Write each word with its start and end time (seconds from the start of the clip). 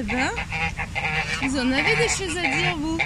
Eh 0.00 0.02
ben, 0.02 0.30
vous 1.42 1.58
en 1.58 1.72
avez 1.72 1.94
des 1.94 2.08
choses 2.08 2.34
à 2.34 2.40
dire, 2.40 2.74
vous 2.78 2.98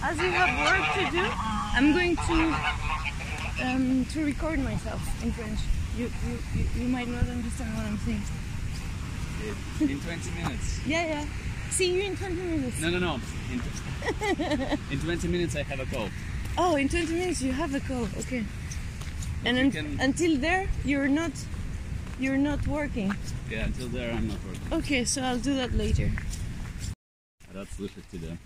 As 0.00 0.16
you 0.16 0.30
have 0.30 0.60
work 0.60 0.94
to 0.94 1.10
do, 1.10 1.24
I'm 1.74 1.92
going 1.92 2.14
to 2.14 2.54
um, 3.64 4.04
to 4.12 4.24
record 4.24 4.60
myself 4.60 5.02
in 5.24 5.32
French. 5.32 5.58
You, 5.98 6.04
you, 6.04 6.38
you, 6.54 6.82
you 6.82 6.88
might 6.88 7.08
not 7.08 7.28
understand 7.28 7.74
what 7.74 7.86
I'm 7.86 7.98
saying. 8.06 8.22
In 9.80 10.00
20 10.00 10.30
minutes. 10.40 10.80
Yeah, 10.86 11.04
yeah. 11.04 11.24
See 11.70 11.92
you 11.92 12.02
in 12.02 12.16
20 12.16 12.34
minutes. 12.34 12.80
No, 12.80 12.90
no, 12.90 12.98
no. 13.00 13.18
In, 13.50 13.60
in 14.92 15.00
20 15.00 15.26
minutes 15.26 15.56
I 15.56 15.64
have 15.64 15.80
a 15.80 15.86
call. 15.86 16.08
Oh, 16.57 16.75
in 16.75 16.89
20 16.89 17.13
minutes 17.13 17.41
you 17.41 17.51
have 17.53 17.73
a 17.75 17.79
call. 17.79 18.07
Okay. 18.19 18.43
And 19.45 19.57
you 19.57 19.63
un- 19.65 19.71
can- 19.71 19.99
until 19.99 20.37
there, 20.37 20.67
you're 20.85 21.07
not 21.07 21.31
you're 22.19 22.37
not 22.37 22.67
working. 22.67 23.11
Yeah, 23.49 23.65
until 23.65 23.87
there 23.87 24.11
I'm 24.13 24.27
not 24.27 24.37
working. 24.45 24.73
Okay, 24.79 25.05
so 25.05 25.21
I'll 25.23 25.39
do 25.39 25.55
that 25.55 25.73
later. 25.73 26.11
Рад 27.53 27.67
слышать 27.75 28.05
тебя. 28.11 28.37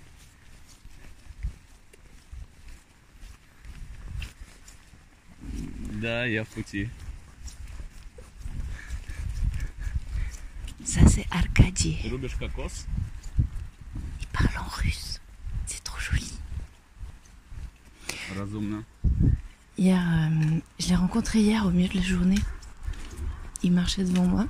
Да, 6.02 6.26
я 6.26 6.44
в 6.44 6.48
пути. 6.50 6.90
Ça 10.84 11.02
c'est 11.08 11.26
Arcadie. 11.32 12.08
Рубишь 12.10 12.36
кокос? 12.36 12.86
Hier, 19.77 19.99
euh, 19.99 20.59
je 20.79 20.89
l'ai 20.89 20.95
rencontré 20.95 21.41
hier 21.41 21.67
au 21.67 21.71
milieu 21.71 21.89
de 21.89 21.97
la 21.97 22.03
journée. 22.03 22.39
Il 23.63 23.73
marchait 23.73 24.05
devant 24.05 24.27
moi. 24.27 24.47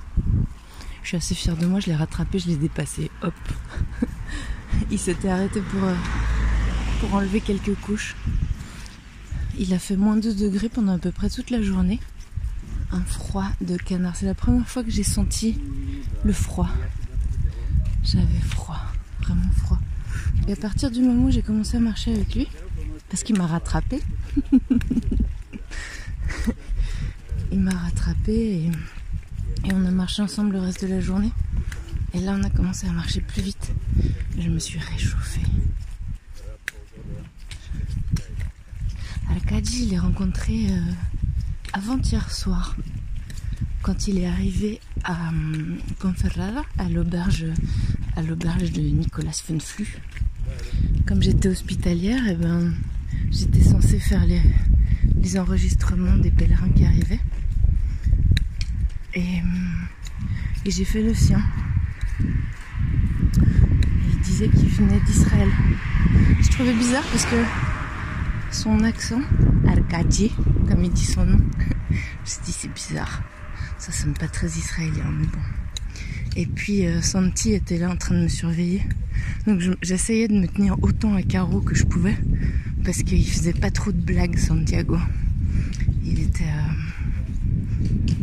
Je 1.03 1.07
suis 1.07 1.17
assez 1.17 1.35
fière 1.35 1.57
de 1.57 1.65
moi, 1.65 1.79
je 1.79 1.87
l'ai 1.87 1.95
rattrapé, 1.95 2.39
je 2.39 2.47
l'ai 2.47 2.57
dépassé. 2.57 3.09
Hop. 3.21 3.33
Il 4.91 4.99
s'était 4.99 5.29
arrêté 5.29 5.61
pour, 5.61 5.83
euh, 5.83 5.95
pour 6.99 7.13
enlever 7.13 7.41
quelques 7.41 7.75
couches. 7.75 8.15
Il 9.57 9.73
a 9.73 9.79
fait 9.79 9.97
moins 9.97 10.15
2 10.15 10.33
degrés 10.33 10.69
pendant 10.69 10.95
à 10.95 10.97
peu 10.97 11.11
près 11.11 11.29
toute 11.29 11.49
la 11.49 11.61
journée. 11.61 11.99
Un 12.91 13.01
froid 13.01 13.45
de 13.61 13.77
canard. 13.77 14.15
C'est 14.15 14.25
la 14.25 14.35
première 14.35 14.67
fois 14.67 14.83
que 14.83 14.91
j'ai 14.91 15.03
senti 15.03 15.59
le 16.23 16.33
froid. 16.33 16.69
J'avais 18.03 18.41
froid, 18.49 18.81
vraiment 19.21 19.51
froid. 19.57 19.79
Et 20.47 20.53
à 20.53 20.55
partir 20.55 20.91
du 20.91 21.01
moment 21.01 21.25
où 21.25 21.31
j'ai 21.31 21.41
commencé 21.41 21.77
à 21.77 21.79
marcher 21.79 22.13
avec 22.13 22.35
lui, 22.35 22.47
parce 23.11 23.23
qu'il 23.23 23.37
m'a 23.37 23.45
rattrapé, 23.45 24.01
il 27.51 27.59
m'a 27.59 27.75
rattrapé 27.75 28.71
et, 29.65 29.73
on 29.73 29.85
a 29.85 29.91
marché 29.91 30.21
ensemble 30.21 30.53
le 30.53 30.61
reste 30.61 30.85
de 30.85 30.89
la 30.89 31.01
journée. 31.01 31.33
Et 32.13 32.21
là, 32.21 32.37
on 32.39 32.43
a 32.43 32.49
commencé 32.49 32.87
à 32.87 32.91
marcher 32.93 33.19
plus 33.19 33.41
vite. 33.41 33.73
Je 34.39 34.47
me 34.47 34.59
suis 34.59 34.79
réchauffée. 34.79 35.41
Arcadie, 39.29 39.85
je 39.85 39.89
l'ai 39.89 39.99
rencontré 39.99 40.67
euh, 40.71 40.79
avant-hier 41.73 42.31
soir, 42.33 42.77
quand 43.81 44.07
il 44.07 44.19
est 44.19 44.27
arrivé 44.27 44.79
à 45.03 45.29
hum, 45.29 45.77
Ponferrada, 45.99 46.63
à 46.77 46.87
l'auberge, 46.87 47.45
à 48.15 48.21
l'auberge 48.21 48.71
de 48.71 48.81
Nicolas 48.81 49.33
Fenflu. 49.33 49.97
Comme 51.05 51.21
j'étais 51.21 51.49
hospitalière, 51.49 52.27
et 52.27 52.35
ben, 52.35 52.73
j'étais 53.31 53.63
censée 53.63 53.99
faire 53.99 54.25
les, 54.25 54.41
enregistrements 55.37 56.17
des 56.17 56.31
pèlerins 56.31 56.69
qui 56.69 56.85
arrivaient. 56.85 57.19
Et, 59.13 59.39
hum, 59.41 59.87
et 60.65 60.71
j'ai 60.71 60.85
fait 60.85 61.01
le 61.01 61.13
sien. 61.13 61.41
Il 62.19 64.19
disait 64.23 64.49
qu'il 64.49 64.67
venait 64.69 64.99
d'Israël. 65.05 65.49
Je 66.41 66.49
trouvais 66.49 66.73
bizarre 66.73 67.03
parce 67.11 67.25
que 67.25 67.35
son 68.51 68.83
accent, 68.83 69.21
Arcadie, 69.67 70.31
comme 70.67 70.83
il 70.83 70.91
dit 70.91 71.05
son 71.05 71.25
nom, 71.25 71.39
je 71.89 71.95
me 71.95 72.25
suis 72.25 72.41
dit 72.45 72.51
c'est 72.51 72.73
bizarre. 72.73 73.23
Ça 73.77 73.91
sonne 73.91 74.13
pas 74.13 74.27
très 74.27 74.47
israélien, 74.47 75.09
mais 75.17 75.25
bon. 75.25 75.39
Et 76.35 76.45
puis 76.45 76.85
euh, 76.85 77.01
Santi 77.01 77.53
était 77.53 77.77
là 77.77 77.89
en 77.89 77.95
train 77.97 78.15
de 78.15 78.23
me 78.23 78.27
surveiller. 78.27 78.83
Donc 79.47 79.59
je- 79.59 79.71
j'essayais 79.81 80.27
de 80.27 80.39
me 80.39 80.47
tenir 80.47 80.75
autant 80.81 81.15
à 81.15 81.23
carreau 81.23 81.61
que 81.61 81.75
je 81.75 81.83
pouvais 81.85 82.17
parce 82.83 83.03
qu'il 83.03 83.25
faisait 83.25 83.53
pas 83.53 83.71
trop 83.71 83.91
de 83.91 83.99
blagues, 84.01 84.37
Santiago. 84.37 84.97
Il 86.05 86.19
était. 86.19 86.43
euh, 86.43 86.73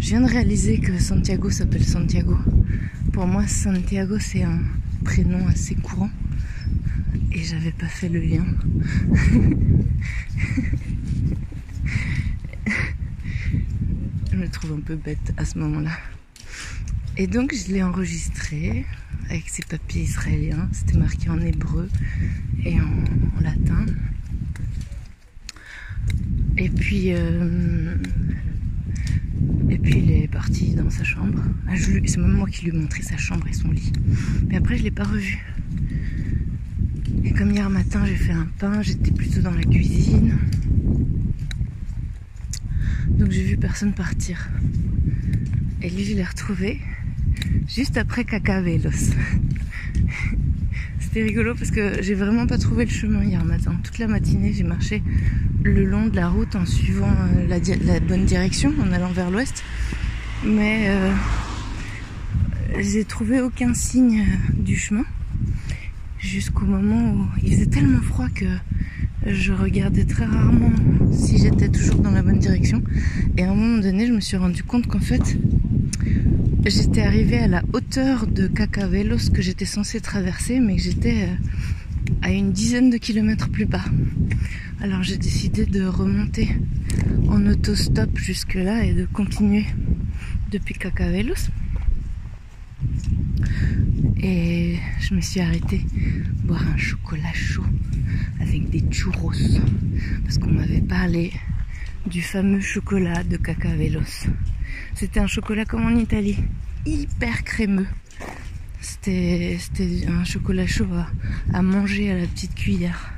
Je 0.01 0.09
viens 0.09 0.21
de 0.21 0.27
réaliser 0.31 0.79
que 0.79 0.99
Santiago 0.99 1.51
s'appelle 1.51 1.85
Santiago. 1.85 2.37
Pour 3.13 3.27
moi, 3.27 3.47
Santiago 3.47 4.19
c'est 4.19 4.43
un 4.43 4.61
prénom 5.05 5.47
assez 5.49 5.75
courant 5.75 6.11
et 7.33 7.43
j'avais 7.43 7.73
pas 7.73 7.87
fait 7.87 8.09
le 8.09 8.21
lien. 8.21 8.45
Je 14.31 14.37
me 14.37 14.49
trouve 14.49 14.73
un 14.73 14.81
peu 14.81 14.97
bête 14.97 15.33
à 15.37 15.45
ce 15.45 15.59
moment-là. 15.59 15.91
Et 17.17 17.27
donc 17.27 17.53
je 17.55 17.73
l'ai 17.73 17.83
enregistré 17.83 18.85
avec 19.31 19.49
ses 19.49 19.63
papiers 19.63 20.03
israéliens. 20.03 20.69
C'était 20.73 20.99
marqué 20.99 21.29
en 21.31 21.41
hébreu 21.41 21.89
et 22.65 22.79
en, 22.81 22.85
en 22.85 23.41
latin. 23.41 23.87
Et 26.61 26.69
puis, 26.69 27.13
euh, 27.15 27.95
et 29.71 29.79
puis 29.79 30.01
il 30.01 30.11
est 30.11 30.29
parti 30.29 30.75
dans 30.75 30.91
sa 30.91 31.05
chambre. 31.05 31.41
Ah, 31.69 31.75
C'est 31.77 32.17
même 32.17 32.33
moi 32.33 32.49
qui 32.49 32.65
lui 32.65 32.77
ai 32.77 32.81
montré 32.81 33.03
sa 33.03 33.17
chambre 33.17 33.47
et 33.47 33.53
son 33.53 33.71
lit. 33.71 33.93
Mais 34.49 34.57
après 34.57 34.77
je 34.77 34.83
l'ai 34.83 34.91
pas 34.91 35.05
revu. 35.05 35.39
Et 37.23 37.33
comme 37.33 37.53
hier 37.53 37.71
matin 37.71 38.05
j'ai 38.07 38.17
fait 38.17 38.33
un 38.33 38.49
pain, 38.59 38.83
j'étais 38.83 39.13
plutôt 39.13 39.41
dans 39.41 39.53
la 39.53 39.63
cuisine. 39.63 40.37
Donc 43.11 43.31
j'ai 43.31 43.45
vu 43.45 43.57
personne 43.57 43.93
partir. 43.93 44.49
Et 45.81 45.91
lui 45.91 46.05
je 46.05 46.15
l'ai 46.15 46.25
retrouvé 46.25 46.81
juste 47.69 47.97
après 47.97 48.25
Cacavelos. 48.25 48.91
C'était 50.99 51.23
rigolo 51.23 51.55
parce 51.55 51.71
que 51.71 52.03
j'ai 52.03 52.15
vraiment 52.15 52.49
pas 52.49 52.59
trouvé 52.59 52.85
le 52.85 52.91
chemin 52.91 53.23
hier 53.23 53.45
matin. 53.45 53.79
Toute 53.85 53.99
la 53.99 54.09
matinée 54.09 54.53
j'ai 54.53 54.65
marché 54.65 55.05
le 55.63 55.85
long 55.85 56.07
de 56.07 56.17
la 56.17 56.29
route 56.29 56.57
en 56.57 56.67
suivant 56.67 57.11
euh, 57.11 57.47
la, 57.47 58.01
bonne 58.01 58.25
direction, 58.25 58.73
en 58.81 58.93
allant 58.93 59.11
vers 59.13 59.31
l'ouest. 59.31 59.65
Mais 60.45 60.87
euh, 60.89 61.13
j'ai 62.79 63.05
trouvé 63.05 63.41
aucun 63.41 63.75
signe 63.75 64.21
euh, 64.21 64.63
du 64.63 64.77
chemin 64.77 65.05
jusqu'au 66.19 66.67
moment 66.67 67.13
où 67.13 67.27
il 67.43 67.55
faisait 67.55 67.67
tellement 67.67 68.01
froid 68.01 68.29
que 68.35 68.47
je 69.27 69.53
regardais 69.53 70.05
très 70.05 70.25
rarement 70.25 70.73
si 71.13 71.39
j'étais 71.39 71.69
toujours 71.69 72.01
dans 72.01 72.11
la 72.11 72.23
bonne 72.23 72.39
direction. 72.39 72.83
Et 73.37 73.45
à 73.45 73.51
un 73.51 73.55
moment 73.55 73.79
donné, 73.79 74.07
je 74.07 74.13
me 74.13 74.21
suis 74.21 74.37
rendu 74.37 74.63
compte 74.63 74.87
qu'en 74.87 75.01
fait, 75.01 75.37
j'étais 76.67 77.03
arrivée 77.03 77.39
à 77.39 77.47
la 77.47 77.63
hauteur 77.73 78.27
de 78.27 78.47
Cacavelos 78.47 79.31
que 79.33 79.43
j'étais 79.43 79.65
censée 79.65 80.01
traverser, 80.01 80.61
mais 80.61 80.77
que 80.77 80.83
j'étais 80.83 81.23
euh, 81.23 81.35
à 82.23 82.31
une 82.31 82.53
dizaine 82.53 82.91
de 82.91 82.97
kilomètres 82.97 83.49
plus 83.49 83.67
bas. 83.67 83.85
Alors 84.81 85.03
j'ai 85.03 85.17
décidé 85.17 85.67
de 85.67 85.85
remonter 85.85 86.51
en 87.29 87.45
autostop 87.47 88.17
jusque-là 88.17 88.85
et 88.85 88.95
de 88.95 89.07
continuer 89.07 89.67
depuis 90.53 90.75
Cacavelos. 90.75 91.51
Et 94.23 94.77
je 95.01 95.15
me 95.17 95.21
suis 95.21 95.41
arrêtée 95.41 95.85
boire 96.45 96.65
un 96.73 96.77
chocolat 96.77 97.33
chaud 97.33 97.65
avec 98.41 98.71
des 98.71 98.85
churros 98.89 99.33
parce 100.23 100.39
qu'on 100.39 100.53
m'avait 100.53 100.81
parlé 100.81 101.33
du 102.07 102.23
fameux 102.23 102.61
chocolat 102.61 103.25
de 103.25 103.37
Cacavelos. 103.37 104.29
C'était 104.95 105.19
un 105.19 105.27
chocolat 105.27 105.65
comme 105.65 105.87
en 105.87 105.97
Italie, 105.97 106.39
hyper 106.87 107.43
crémeux. 107.43 107.89
C'était 108.81 109.59
un 110.07 110.23
chocolat 110.23 110.69
chaud 110.69 110.87
à 111.53 111.63
manger 111.63 112.13
à 112.13 112.17
la 112.17 112.27
petite 112.29 112.55
cuillère. 112.55 113.18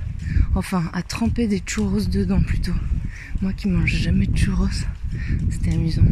Enfin, 0.55 0.91
à 0.93 1.03
tremper 1.03 1.47
des 1.47 1.63
churros 1.65 2.01
dedans 2.01 2.43
plutôt. 2.43 2.75
Moi 3.41 3.53
qui 3.53 3.69
mange 3.69 3.95
jamais 3.95 4.27
de 4.27 4.37
churros, 4.37 4.69
c'était 5.51 5.73
amusant. 5.73 6.05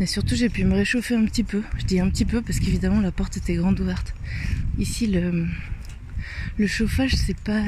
Et 0.00 0.06
surtout, 0.06 0.34
j'ai 0.34 0.48
pu 0.48 0.64
me 0.64 0.74
réchauffer 0.74 1.14
un 1.14 1.24
petit 1.24 1.44
peu. 1.44 1.62
Je 1.78 1.84
dis 1.84 2.00
un 2.00 2.10
petit 2.10 2.24
peu 2.24 2.42
parce 2.42 2.58
qu'évidemment 2.58 3.00
la 3.00 3.12
porte 3.12 3.36
était 3.36 3.54
grande 3.54 3.80
ouverte. 3.80 4.14
Ici, 4.78 5.06
le, 5.06 5.46
chauffage, 6.66 7.14
c'est 7.14 7.38
pas, 7.38 7.62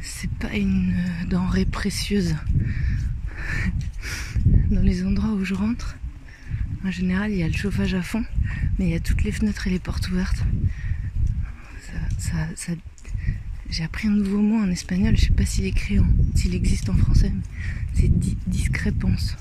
c'est 0.00 0.30
pas 0.30 0.54
une 0.54 0.94
denrée 1.28 1.64
précieuse. 1.64 2.36
Dans 4.70 4.82
les 4.82 5.04
endroits 5.04 5.32
où 5.32 5.44
je 5.44 5.54
rentre, 5.54 5.96
en 6.84 6.90
général, 6.90 7.32
il 7.32 7.38
y 7.38 7.42
a 7.42 7.48
le 7.48 7.54
chauffage 7.54 7.94
à 7.94 8.02
fond, 8.02 8.24
mais 8.78 8.86
il 8.86 8.90
y 8.90 8.94
a 8.94 9.00
toutes 9.00 9.24
les 9.24 9.32
fenêtres 9.32 9.66
et 9.66 9.70
les 9.70 9.78
portes 9.78 10.08
ouvertes. 10.08 10.44
Ça, 12.18 12.72
J'ai 13.70 13.84
appris 13.84 14.08
un 14.08 14.12
nouveau 14.12 14.40
mot 14.40 14.56
en 14.62 14.70
espagnol, 14.70 15.16
je 15.16 15.26
sais 15.26 15.32
pas 15.32 15.44
s'il 15.44 15.64
est 15.66 15.74
s'il 16.34 16.54
existe 16.54 16.88
en 16.88 16.96
français, 16.96 17.32
c'est 17.94 18.08
di- 18.08 18.38
discrépance. 18.46 19.36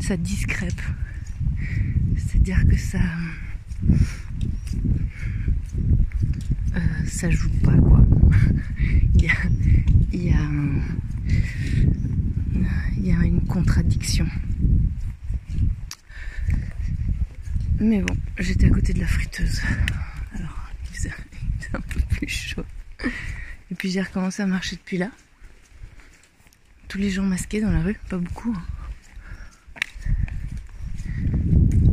Ça 0.00 0.16
discrèpe. 0.16 0.80
C'est-à-dire 2.16 2.66
que 2.68 2.76
ça. 2.76 3.00
euh, 6.76 6.80
ça 7.06 7.30
joue 7.30 7.50
pas 7.62 7.76
quoi. 7.76 8.04
il 9.14 9.22
y 9.22 9.28
a, 9.28 9.32
il 10.12 10.24
y 10.24 10.32
a 10.32 10.40
il 12.96 13.06
y 13.06 13.12
a 13.12 13.24
une 13.24 13.40
contradiction. 13.46 14.26
Mais 17.80 18.02
bon, 18.02 18.16
j'étais 18.38 18.66
à 18.66 18.70
côté 18.70 18.92
de 18.92 18.98
la 19.00 19.06
friteuse. 19.06 19.62
Alors, 20.34 20.68
il 20.90 20.96
faisait 20.96 21.10
un 21.72 21.80
peu 21.80 22.00
plus 22.10 22.28
chaud. 22.28 22.64
Et 23.70 23.74
puis 23.74 23.90
j'ai 23.90 24.00
recommencé 24.00 24.42
à 24.42 24.46
marcher 24.46 24.76
depuis 24.76 24.98
là. 24.98 25.10
Tous 26.88 26.98
les 26.98 27.10
gens 27.10 27.22
masqués 27.22 27.60
dans 27.60 27.70
la 27.70 27.82
rue, 27.82 27.98
pas 28.08 28.16
beaucoup. 28.16 28.54
hein. 28.56 28.62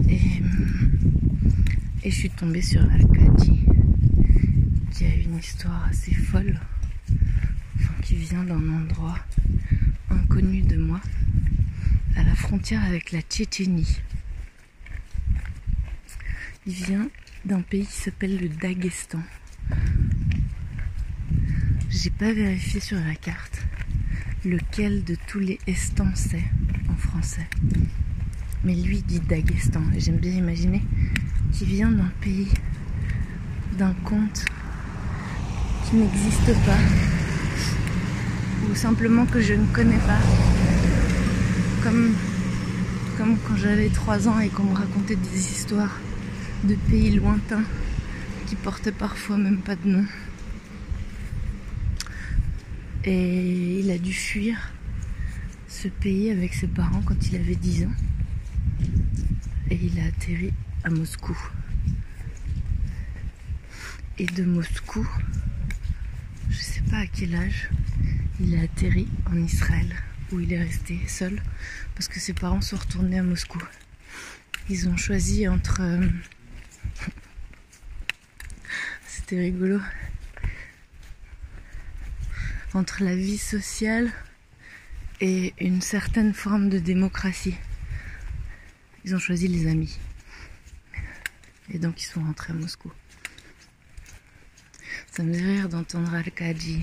Et, 0.10 0.42
je 2.10 2.16
suis 2.16 2.30
tombée 2.30 2.62
sur 2.62 2.82
Alcadi, 2.82 3.66
qui 4.92 5.06
a 5.06 5.16
une 5.16 5.38
histoire 5.38 5.86
assez 5.90 6.14
folle, 6.14 6.60
enfin, 7.78 7.94
qui 8.04 8.16
vient 8.16 8.44
d'un 8.44 8.70
endroit 8.70 9.20
inconnu 10.12 10.62
de 10.62 10.78
moi, 10.78 11.02
à 12.16 12.24
la 12.24 12.36
frontière 12.36 12.86
avec 12.86 13.12
la 13.12 13.22
Tchétchénie. 13.22 14.00
Il 16.68 16.74
vient 16.74 17.10
d'un 17.44 17.62
pays 17.62 17.86
qui 17.86 17.94
s'appelle 17.94 18.38
le 18.40 18.50
Daghestan. 18.50 19.22
J'ai 22.06 22.12
pas 22.12 22.34
vérifié 22.34 22.80
sur 22.80 23.00
la 23.00 23.16
carte 23.16 23.64
lequel 24.46 25.04
de 25.04 25.18
tous 25.26 25.40
les 25.40 25.58
estans 25.66 26.14
c'est 26.14 26.44
en 26.88 26.96
français. 26.96 27.48
Mais 28.64 28.76
lui 28.76 29.02
dit 29.02 29.20
Daghestan. 29.22 29.82
J'aime 29.98 30.18
bien 30.18 30.34
imaginer 30.34 30.84
qu'il 31.52 31.66
vient 31.66 31.90
d'un 31.90 32.12
pays, 32.22 32.50
d'un 33.80 33.96
conte 34.04 34.46
qui 35.86 35.96
n'existe 35.96 36.54
pas. 36.68 36.78
Ou 38.70 38.76
simplement 38.76 39.26
que 39.26 39.42
je 39.42 39.56
ne 39.56 39.66
connais 39.74 39.98
pas. 39.98 40.20
Comme, 41.82 42.14
comme 43.18 43.36
quand 43.48 43.56
j'avais 43.58 43.90
3 43.90 44.28
ans 44.28 44.40
et 44.40 44.50
qu'on 44.50 44.66
me 44.66 44.76
racontait 44.76 45.16
des 45.16 45.40
histoires 45.40 46.00
de 46.66 46.76
pays 46.76 47.16
lointains 47.16 47.64
qui 48.46 48.56
portaient 48.56 48.92
parfois 48.92 49.38
même 49.38 49.58
pas 49.58 49.76
de 49.76 49.90
nom. 49.90 50.06
Et 53.08 53.82
il 53.82 53.92
a 53.92 54.00
dû 54.00 54.12
fuir 54.12 54.74
ce 55.68 55.88
pays 55.88 56.32
avec 56.32 56.56
ses 56.56 56.66
parents 56.68 57.04
quand 57.04 57.28
il 57.28 57.36
avait 57.36 57.56
10 57.56 57.86
ans. 57.86 57.94
Et 59.70 59.76
il 59.76 60.00
a 60.00 60.06
atterri 60.06 60.52
à 60.84 60.90
Moscou. 60.90 61.38
Et 64.18 64.26
de 64.26 64.44
Moscou, 64.44 65.08
je 66.50 66.58
sais 66.58 66.82
pas 66.90 66.98
à 66.98 67.08
quel 67.08 67.36
âge, 67.36 67.70
il 68.40 68.58
a 68.58 68.62
atterri 68.62 69.08
en 69.28 69.38
Israël, 69.38 69.94
où 70.32 70.40
il 70.40 70.52
est 70.54 70.64
resté 70.64 71.00
seul, 71.08 71.40
parce 71.94 72.08
que 72.08 72.20
ses 72.20 72.34
parents 72.34 72.62
sont 72.62 72.78
retournés 72.78 73.20
à 73.20 73.24
Moscou. 73.24 73.62
Ils 74.68 74.90
ont 74.90 74.98
choisi 74.98 75.48
entre... 75.48 75.82
euh, 75.82 76.10
C'était 79.08 79.40
rigolo. 79.42 79.80
Entre 82.76 83.04
la 83.04 83.16
vie 83.16 83.38
sociale 83.38 84.12
et 85.22 85.54
une 85.62 85.82
certaine 85.82 86.34
forme 86.34 86.68
de 86.68 86.78
démocratie. 86.78 87.56
Ils 89.06 89.16
ont 89.16 89.20
choisi 89.20 89.48
les 89.48 89.68
amis. 89.68 89.98
Et 91.72 91.80
donc 91.80 92.02
ils 92.02 92.06
sont 92.06 92.22
rentrés 92.22 92.52
à 92.52 92.56
Moscou. 92.56 92.92
Ça 95.10 95.24
me 95.24 95.34
fait 95.34 95.46
rire 95.46 95.70
d'entendre 95.70 96.14
Al-Qadi 96.14 96.82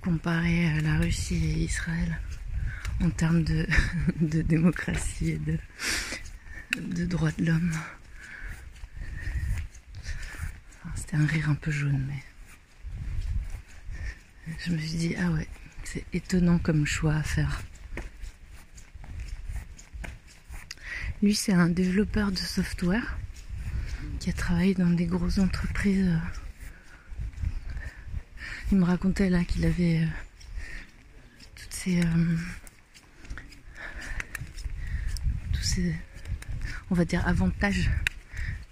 comparer 0.00 0.66
euh, 0.66 0.80
la 0.80 0.98
Russie 0.98 1.36
et 1.36 1.62
Israël 1.62 2.18
en 3.00 3.10
termes 3.10 3.44
de, 3.44 3.64
démocratie 4.20 5.30
et 5.30 5.38
de, 5.38 5.56
de 6.80 7.04
droits 7.04 7.30
de 7.38 7.44
l'homme. 7.44 7.72
C'était 10.96 11.14
un 11.16 11.26
rire 11.26 11.48
un 11.48 11.54
peu 11.54 11.70
jaune, 11.70 12.04
mais 12.08 12.22
je 14.58 14.72
me 14.72 14.78
suis 14.78 14.98
dit, 14.98 15.14
ah 15.18 15.30
ouais, 15.30 15.46
c'est 15.84 16.04
étonnant 16.12 16.58
comme 16.58 16.86
choix 16.86 17.14
à 17.14 17.22
faire. 17.22 17.62
Lui, 21.22 21.34
c'est 21.34 21.52
un 21.52 21.68
développeur 21.68 22.30
de 22.30 22.36
software 22.36 23.18
qui 24.20 24.30
a 24.30 24.32
travaillé 24.32 24.74
dans 24.74 24.90
des 24.90 25.06
grosses 25.06 25.38
entreprises. 25.38 26.16
Il 28.70 28.78
me 28.78 28.84
racontait 28.84 29.30
là 29.30 29.44
qu'il 29.44 29.64
avait 29.64 30.02
euh, 30.02 30.06
toutes 31.56 31.72
ces, 31.72 32.00
euh, 32.00 32.36
tous 35.52 35.62
ces, 35.62 35.94
on 36.90 36.94
va 36.94 37.04
dire, 37.04 37.26
avantages 37.26 37.90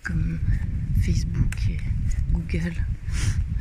comme 0.02 0.38
Facebook 1.02 1.52
et 1.70 1.80
Google, 2.32 2.74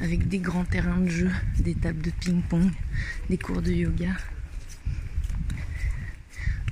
avec 0.01 0.27
des 0.27 0.39
grands 0.39 0.65
terrains 0.65 0.99
de 0.99 1.09
jeu, 1.09 1.31
des 1.59 1.75
tables 1.75 2.01
de 2.01 2.11
ping-pong, 2.11 2.71
des 3.29 3.37
cours 3.37 3.61
de 3.61 3.71
yoga. 3.71 4.11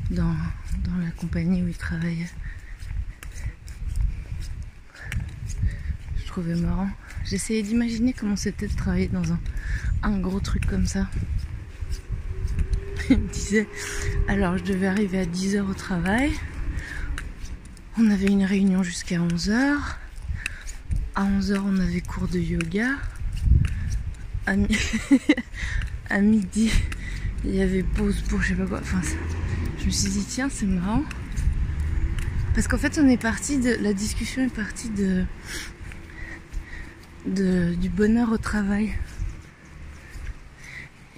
Dans, 0.09 0.35
dans 0.83 0.97
la 0.97 1.11
compagnie 1.11 1.63
où 1.63 1.67
il 1.67 1.77
travaillait. 1.77 2.29
Je 6.17 6.25
trouvais 6.27 6.55
marrant. 6.55 6.89
J'essayais 7.25 7.63
d'imaginer 7.63 8.13
comment 8.13 8.35
c'était 8.35 8.67
de 8.67 8.75
travailler 8.75 9.07
dans 9.07 9.31
un, 9.31 9.39
un 10.03 10.19
gros 10.19 10.39
truc 10.39 10.65
comme 10.67 10.85
ça. 10.85 11.07
Il 13.09 13.19
me 13.19 13.27
disait, 13.27 13.67
alors 14.27 14.57
je 14.57 14.63
devais 14.63 14.87
arriver 14.87 15.19
à 15.19 15.25
10h 15.25 15.61
au 15.61 15.73
travail. 15.73 16.31
On 17.97 18.09
avait 18.09 18.27
une 18.27 18.43
réunion 18.43 18.83
jusqu'à 18.83 19.17
11h. 19.17 19.77
À 21.15 21.23
11h, 21.25 21.61
on 21.65 21.77
avait 21.77 22.01
cours 22.01 22.27
de 22.27 22.39
yoga. 22.39 22.89
À, 24.45 24.55
mi- 24.55 24.67
à 26.09 26.19
midi, 26.19 26.71
il 27.45 27.55
y 27.55 27.61
avait 27.61 27.83
pause 27.83 28.21
pour 28.29 28.41
je 28.41 28.49
sais 28.49 28.55
pas 28.55 28.65
quoi. 28.65 28.79
Enfin, 28.81 29.01
je 29.79 29.85
me 29.85 29.89
suis 29.91 30.09
dit, 30.09 30.25
tiens, 30.27 30.49
c'est 30.51 30.65
marrant. 30.65 31.03
Parce 32.53 32.67
qu'en 32.67 32.77
fait, 32.77 32.99
on 33.01 33.07
est 33.07 33.17
parti 33.21 33.57
de. 33.57 33.75
La 33.81 33.93
discussion 33.93 34.43
est 34.43 34.53
partie 34.53 34.89
de. 34.89 35.25
de 37.25 37.73
du 37.75 37.89
bonheur 37.89 38.31
au 38.31 38.37
travail. 38.37 38.93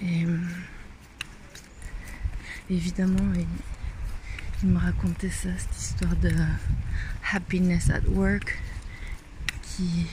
Et. 0.02 0.24
Évidemment, 2.68 3.32
il 4.62 4.68
me 4.68 4.78
racontait 4.78 5.30
ça, 5.30 5.50
cette 5.56 5.76
histoire 5.80 6.16
de 6.16 6.30
happiness 7.32 7.90
at 7.90 8.00
work 8.08 8.58
qui, 9.62 10.06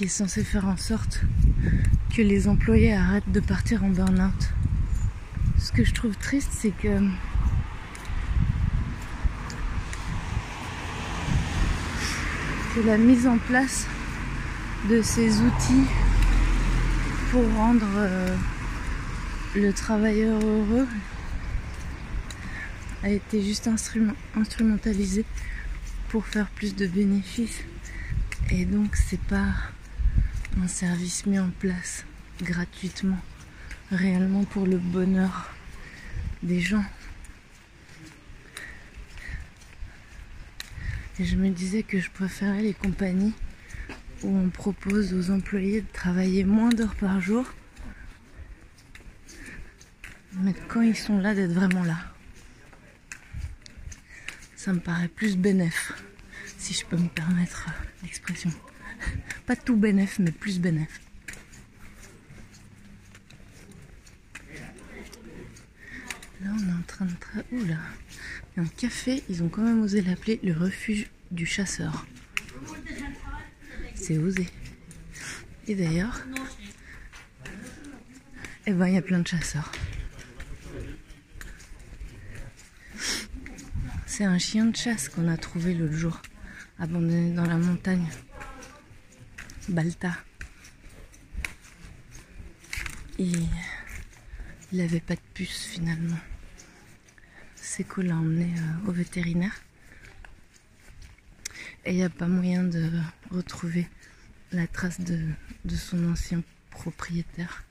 qui 0.00 0.06
est 0.06 0.08
censée 0.08 0.44
faire 0.44 0.66
en 0.66 0.78
sorte 0.78 1.20
que 2.16 2.22
les 2.22 2.48
employés 2.48 2.94
arrêtent 2.94 3.30
de 3.30 3.40
partir 3.40 3.84
en 3.84 3.90
burn-out. 3.90 4.48
Ce 5.58 5.72
que 5.72 5.84
je 5.84 5.92
trouve 5.92 6.16
triste, 6.16 6.48
c'est 6.52 6.70
que 6.70 6.88
la 12.86 12.96
mise 12.96 13.26
en 13.26 13.36
place 13.36 13.86
de 14.88 15.02
ces 15.02 15.38
outils 15.42 15.84
pour 17.30 17.44
rendre 17.56 17.84
euh, 17.96 18.34
le 19.54 19.70
travailleur 19.70 20.40
heureux 20.42 20.88
a 23.02 23.10
été 23.10 23.42
juste 23.42 23.68
instrument- 23.68 24.16
instrumentalisée 24.34 25.26
pour 26.08 26.24
faire 26.24 26.46
plus 26.48 26.74
de 26.74 26.86
bénéfices. 26.86 27.64
Et 28.50 28.64
donc 28.64 28.96
c'est 28.96 29.20
pas 29.20 29.52
un 30.58 30.68
service 30.68 31.26
mis 31.26 31.38
en 31.38 31.50
place 31.50 32.04
gratuitement, 32.42 33.20
réellement 33.90 34.44
pour 34.44 34.66
le 34.66 34.78
bonheur 34.78 35.50
des 36.42 36.60
gens. 36.60 36.84
Et 41.18 41.24
je 41.24 41.36
me 41.36 41.50
disais 41.50 41.82
que 41.82 42.00
je 42.00 42.10
préférais 42.10 42.62
les 42.62 42.74
compagnies 42.74 43.34
où 44.22 44.36
on 44.36 44.48
propose 44.48 45.12
aux 45.14 45.30
employés 45.30 45.82
de 45.82 45.92
travailler 45.92 46.44
moins 46.44 46.70
d'heures 46.70 46.94
par 46.94 47.20
jour, 47.20 47.46
mais 50.34 50.54
quand 50.68 50.80
ils 50.80 50.96
sont 50.96 51.18
là, 51.18 51.34
d'être 51.34 51.52
vraiment 51.52 51.84
là. 51.84 51.98
Ça 54.56 54.72
me 54.72 54.80
paraît 54.80 55.08
plus 55.08 55.36
bénéf, 55.36 55.92
si 56.58 56.74
je 56.74 56.84
peux 56.84 56.96
me 56.96 57.08
permettre 57.08 57.66
l'expression. 58.02 58.50
Pas 59.46 59.56
tout 59.56 59.76
bénef, 59.76 60.18
mais 60.18 60.30
plus 60.30 60.60
bénef. 60.60 61.00
Là, 66.42 66.50
on 66.54 66.68
est 66.68 66.72
en 66.72 66.82
train 66.86 67.04
de... 67.04 67.14
Tra... 67.14 67.40
Ouh 67.52 67.66
un 68.56 68.66
café, 68.66 69.22
ils 69.28 69.42
ont 69.42 69.48
quand 69.48 69.62
même 69.62 69.80
osé 69.80 70.02
l'appeler 70.02 70.38
le 70.42 70.52
refuge 70.52 71.06
du 71.30 71.46
chasseur. 71.46 72.06
C'est 73.94 74.18
osé. 74.18 74.48
Et 75.66 75.74
d'ailleurs, 75.74 76.20
eh 78.66 78.72
ben, 78.72 78.86
il 78.88 78.94
y 78.94 78.98
a 78.98 79.02
plein 79.02 79.20
de 79.20 79.26
chasseurs. 79.26 79.70
C'est 84.06 84.24
un 84.24 84.38
chien 84.38 84.66
de 84.66 84.76
chasse 84.76 85.08
qu'on 85.08 85.28
a 85.28 85.36
trouvé 85.36 85.72
l'autre 85.72 85.94
jour, 85.94 86.20
abandonné 86.78 87.32
dans 87.32 87.46
la 87.46 87.56
montagne. 87.56 88.06
Balta. 89.70 90.16
Et 93.20 93.30
il 94.72 94.78
n'avait 94.78 94.98
pas 94.98 95.14
de 95.14 95.20
puce 95.32 95.66
finalement. 95.66 96.18
Seco 97.54 98.02
l'a 98.02 98.16
emmené 98.16 98.52
euh, 98.58 98.88
au 98.88 98.92
vétérinaire. 98.92 99.62
Et 101.84 101.92
il 101.92 101.96
n'y 101.98 102.02
a 102.02 102.10
pas 102.10 102.26
moyen 102.26 102.64
de 102.64 102.90
retrouver 103.30 103.88
la 104.50 104.66
trace 104.66 105.00
de, 105.00 105.28
de 105.64 105.76
son 105.76 106.10
ancien 106.10 106.42
propriétaire. 106.70 107.64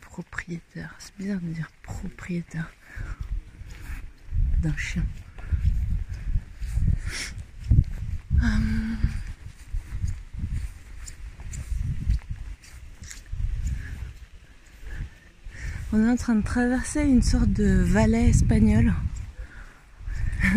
Propriétaire, 0.00 0.94
c'est 0.98 1.14
bizarre 1.18 1.40
de 1.40 1.52
dire 1.52 1.70
propriétaire 1.82 2.72
d'un 4.62 4.76
chien. 4.78 5.04
Hum. 8.42 8.96
On 15.92 16.04
est 16.04 16.10
en 16.10 16.16
train 16.16 16.34
de 16.34 16.42
traverser 16.42 17.02
une 17.02 17.22
sorte 17.22 17.50
de 17.50 17.82
vallée 17.82 18.28
espagnole 18.28 18.92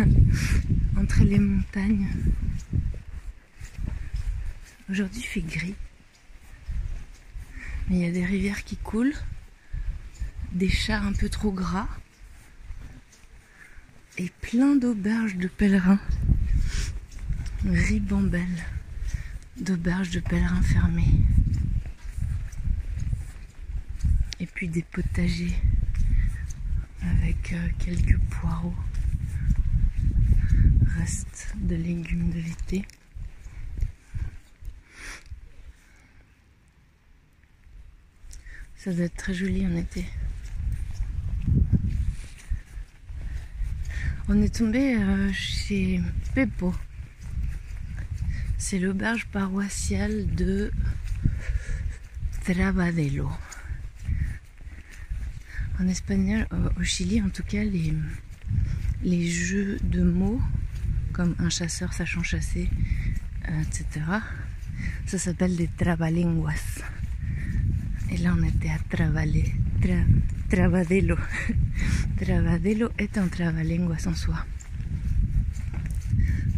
entre 0.98 1.22
les 1.22 1.38
montagnes. 1.38 2.08
Aujourd'hui, 4.90 5.20
il 5.20 5.26
fait 5.26 5.40
gris. 5.40 5.76
Mais 7.88 7.96
il 7.96 8.02
y 8.02 8.06
a 8.06 8.10
des 8.10 8.24
rivières 8.24 8.64
qui 8.64 8.76
coulent, 8.76 9.14
des 10.52 10.68
chars 10.68 11.06
un 11.06 11.12
peu 11.12 11.28
trop 11.28 11.52
gras 11.52 11.88
et 14.18 14.30
plein 14.40 14.74
d'auberges 14.76 15.36
de 15.36 15.48
pèlerins. 15.48 16.00
Ribambelle 17.66 18.64
d'auberges 19.58 20.10
de 20.10 20.20
pèlerins 20.20 20.62
fermées. 20.62 21.12
Et 24.40 24.46
puis 24.46 24.66
des 24.68 24.82
potagers 24.82 25.54
avec 27.02 27.52
euh, 27.52 27.68
quelques 27.78 28.18
poireaux. 28.18 28.74
Reste 30.96 31.54
de 31.56 31.76
légumes 31.76 32.30
de 32.30 32.40
l'été. 32.40 32.84
Ça 38.76 38.94
doit 38.94 39.04
être 39.04 39.16
très 39.16 39.34
joli 39.34 39.66
en 39.66 39.76
été. 39.76 40.06
On 44.28 44.40
est 44.40 44.54
tombé 44.54 44.96
euh, 44.96 45.30
chez 45.34 46.00
Pepo. 46.34 46.74
C'est 48.62 48.78
l'auberge 48.78 49.26
paroissiale 49.32 50.26
de 50.34 50.70
Travadelo. 52.44 53.30
En 55.80 55.88
espagnol, 55.88 56.46
au 56.78 56.82
Chili 56.84 57.22
en 57.22 57.30
tout 57.30 57.42
cas, 57.42 57.64
les, 57.64 59.26
jeux 59.30 59.78
de 59.82 60.02
mots, 60.02 60.42
comme 61.14 61.34
un 61.38 61.48
chasseur 61.48 61.94
sachant 61.94 62.22
chasser, 62.22 62.68
euh, 63.48 63.62
etc., 63.62 64.04
ça 65.06 65.18
s'appelle 65.18 65.56
des 65.56 65.68
trabalenguas. 65.68 66.82
Et 68.10 68.18
là, 68.18 68.36
on 68.38 68.42
était 68.44 68.68
à 68.68 68.78
Travaler. 68.94 69.54
travadelo. 70.50 71.16
travadelo 72.20 72.90
est 72.98 73.16
un 73.16 73.28
trabalenguas 73.28 74.06
en 74.06 74.14
soi. 74.14 74.44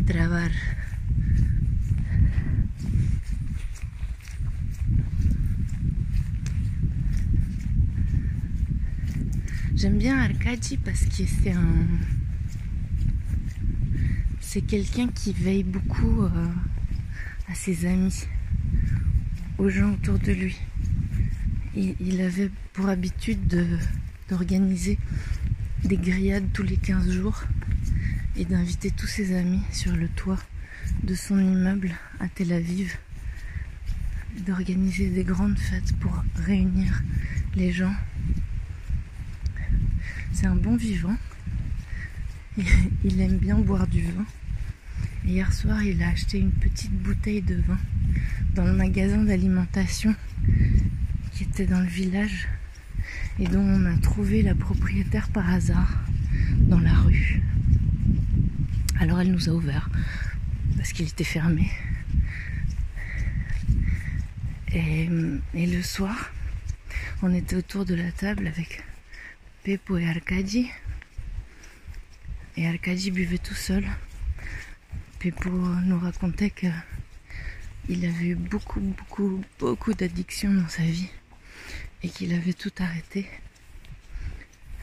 Travar. 0.04 0.50
J'aime 9.82 9.98
bien 9.98 10.16
Arcadi 10.16 10.76
parce 10.76 11.06
que 11.06 11.24
c'est 11.26 11.50
un. 11.50 11.74
C'est 14.38 14.60
quelqu'un 14.60 15.08
qui 15.08 15.32
veille 15.32 15.64
beaucoup 15.64 16.22
euh, 16.22 16.46
à 17.50 17.54
ses 17.56 17.84
amis, 17.86 18.28
aux 19.58 19.68
gens 19.68 19.90
autour 19.94 20.20
de 20.20 20.30
lui 20.30 20.56
il 21.74 22.20
avait 22.20 22.50
pour 22.72 22.88
habitude 22.88 23.66
d'organiser 24.28 24.98
des 25.82 25.96
grillades 25.96 26.52
tous 26.52 26.62
les 26.62 26.76
15 26.76 27.10
jours 27.10 27.42
et 28.36 28.44
d'inviter 28.44 28.92
tous 28.92 29.08
ses 29.08 29.36
amis 29.36 29.62
sur 29.72 29.96
le 29.96 30.06
toit 30.08 30.38
de 31.02 31.16
son 31.16 31.40
immeuble 31.40 31.90
à 32.20 32.28
Tel 32.28 32.52
Aviv, 32.52 32.98
d'organiser 34.46 35.08
des 35.08 35.24
grandes 35.24 35.58
fêtes 35.58 35.92
pour 35.98 36.22
réunir 36.36 37.02
les 37.56 37.72
gens. 37.72 37.94
C'est 40.32 40.46
un 40.46 40.56
bon 40.56 40.76
vivant. 40.76 41.16
Il 43.04 43.20
aime 43.20 43.38
bien 43.38 43.58
boire 43.58 43.86
du 43.86 44.02
vin. 44.02 44.26
hier 45.24 45.52
soir, 45.52 45.82
il 45.82 46.02
a 46.02 46.08
acheté 46.08 46.38
une 46.38 46.50
petite 46.52 46.92
bouteille 46.92 47.42
de 47.42 47.56
vin 47.56 47.78
dans 48.54 48.64
le 48.64 48.72
magasin 48.72 49.22
d'alimentation 49.22 50.14
qui 51.32 51.44
était 51.44 51.66
dans 51.66 51.80
le 51.80 51.86
village 51.86 52.48
et 53.38 53.46
dont 53.46 53.62
on 53.62 53.86
a 53.86 53.96
trouvé 53.98 54.42
la 54.42 54.54
propriétaire 54.54 55.28
par 55.28 55.48
hasard 55.48 56.04
dans 56.58 56.80
la 56.80 56.92
rue. 56.92 57.42
Alors 59.00 59.20
elle 59.20 59.32
nous 59.32 59.48
a 59.48 59.52
ouvert 59.52 59.88
parce 60.76 60.92
qu'il 60.92 61.06
était 61.06 61.24
fermé. 61.24 61.70
Et, 64.74 65.08
le 65.54 65.82
soir, 65.82 66.32
on 67.22 67.34
était 67.34 67.56
autour 67.56 67.84
de 67.84 67.94
la 67.94 68.10
table 68.10 68.46
avec 68.46 68.82
Pepo 69.64 69.97
et 69.97 70.09
Arcadi. 70.09 70.69
Et 72.57 72.66
Arcadi 72.66 73.12
buvait 73.12 73.38
tout 73.38 73.54
seul. 73.54 73.87
Pepo 75.21 75.50
nous 75.50 76.00
racontait 76.00 76.50
que 76.50 76.66
il 77.88 78.04
avait 78.04 78.26
eu 78.26 78.35
beaucoup, 78.35 78.81
beaucoup, 78.81 79.40
beaucoup 79.61 79.95
d'addictions 79.95 80.52
dans 80.52 80.69
sa 80.69 80.83
vie 80.83 81.09
et 82.02 82.09
qu'il 82.09 82.35
avait 82.35 82.54
tout 82.54 82.73
arrêté. 82.81 83.28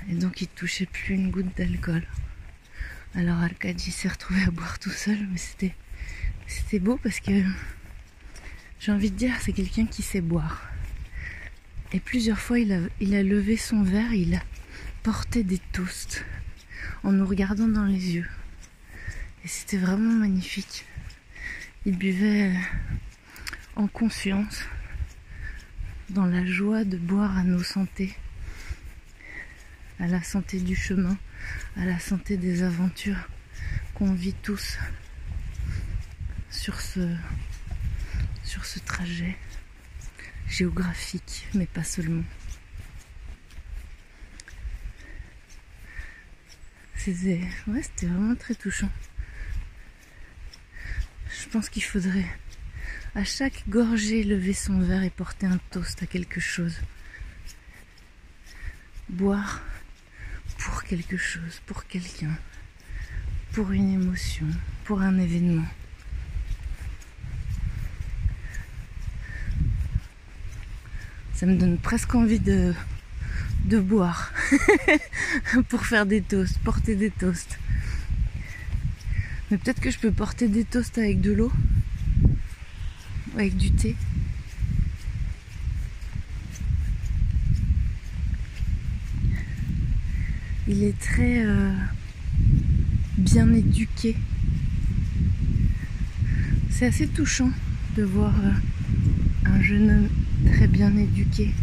Et 0.10 0.14
donc 0.14 0.40
il 0.40 0.48
touchait 0.48 0.86
plus 0.86 1.16
une 1.16 1.30
goutte 1.30 1.58
d'alcool. 1.58 2.08
Alors 3.16 3.40
Arcadie 3.40 3.92
s'est 3.92 4.08
retrouvé 4.08 4.44
à 4.44 4.52
boire 4.52 4.80
tout 4.80 4.92
seul, 4.92 5.28
mais 5.30 5.74
c'était 6.48 6.80
beau 6.80 6.96
parce 6.96 7.20
que 7.20 7.44
j'ai 8.80 8.94
envie 8.94 9.12
de 9.12 9.18
dire 9.18 9.36
c'est 9.42 9.52
quelqu'un 9.52 9.88
qui 9.88 10.04
sait 10.04 10.22
boire. 10.22 10.72
Et 11.92 12.00
plusieurs 12.00 12.40
fois 12.40 12.60
il 12.60 12.72
a, 12.72 12.80
il 13.02 13.14
a 13.14 13.24
levé 13.24 13.58
son 13.58 13.84
verre, 13.84 14.14
il 14.14 14.36
a 14.36 14.42
porté 15.03 15.44
des 15.44 15.60
toasts 15.72 16.25
en 17.03 17.12
nous 17.12 17.25
regardant 17.25 17.68
dans 17.68 17.86
les 17.86 18.15
yeux. 18.15 18.27
Et 19.44 19.48
c'était 19.48 19.77
vraiment 19.77 20.13
magnifique. 20.13 20.86
Il 21.86 21.98
buvait 21.98 22.53
en 23.75 23.88
conscience 23.88 24.63
dans 26.10 26.25
la 26.25 26.46
joie 26.46 26.84
de 26.84 26.98
boire 26.98 27.38
à 27.38 27.44
nos 27.44 27.63
santés, 27.63 28.15
à 30.00 30.08
la 30.08 30.22
santé 30.22 30.60
du 30.60 30.75
chemin, 30.75 31.18
à 31.77 31.86
la 31.86 32.00
santé 32.00 32.36
des 32.36 32.63
aventures 32.63 33.29
qu'on 33.94 34.13
vit 34.13 34.34
tous 34.34 34.77
sur 36.50 36.82
ce, 36.82 37.15
sur 38.44 38.65
ce 38.65 38.79
trajet 38.79 39.38
géographique, 40.48 41.48
mais 41.53 41.68
pas 41.68 41.84
seulement. 41.84 42.24
C'était 47.00 47.39
vraiment 48.03 48.36
très 48.36 48.56
touchant. 48.56 48.89
Je 51.29 51.48
pense 51.48 51.70
qu'il 51.70 51.84
faudrait 51.84 52.27
à 53.15 53.24
chaque 53.24 53.63
gorgée 53.70 54.24
lever 54.24 54.53
son 54.53 54.79
verre 54.82 55.03
et 55.03 55.10
porter 55.10 55.46
un 55.46 55.60
toast 55.72 56.03
à 56.03 56.06
quelque 56.06 56.41
chose. 56.41 56.75
Boire 59.08 59.62
pour 60.58 60.84
quelque 60.84 61.15
chose, 61.15 61.62
pour 61.65 61.88
quelqu'un, 61.88 62.38
pour 63.53 63.72
une 63.72 63.94
émotion, 63.94 64.48
pour 64.84 65.01
un 65.01 65.18
événement. 65.20 65.68
Ça 71.34 71.46
me 71.46 71.56
donne 71.56 71.77
presque 71.77 72.13
envie 72.13 72.41
de, 72.41 72.74
de 73.66 73.80
boire 73.80 74.32
pour 75.70 75.86
faire 75.86 76.06
des 76.06 76.22
toasts, 76.22 76.58
porter 76.60 76.96
des 76.96 77.12
toasts. 77.12 77.60
Mais 79.51 79.58
peut-être 79.58 79.82
que 79.82 79.92
je 79.92 80.00
peux 80.00 80.12
porter 80.12 80.48
des 80.48 80.63
toasts 80.63 80.98
avec 80.98 81.22
de 81.22 81.32
l'eau, 81.32 81.51
avec 83.36 83.58
du 83.58 83.72
thé. 83.72 83.96
Il 90.68 90.84
est 90.84 91.00
très 91.00 91.44
euh, 91.46 91.74
bien 93.18 93.51
éduqué. 93.54 94.16
C'est 96.70 96.86
assez 96.86 97.08
touchant 97.08 97.51
de 97.98 98.04
voir 98.04 98.34
euh, 98.44 98.51
un 99.46 99.62
jeune 99.62 99.89
homme 99.89 100.10
très 100.54 100.68
bien 100.68 100.96
éduqué 100.96 101.54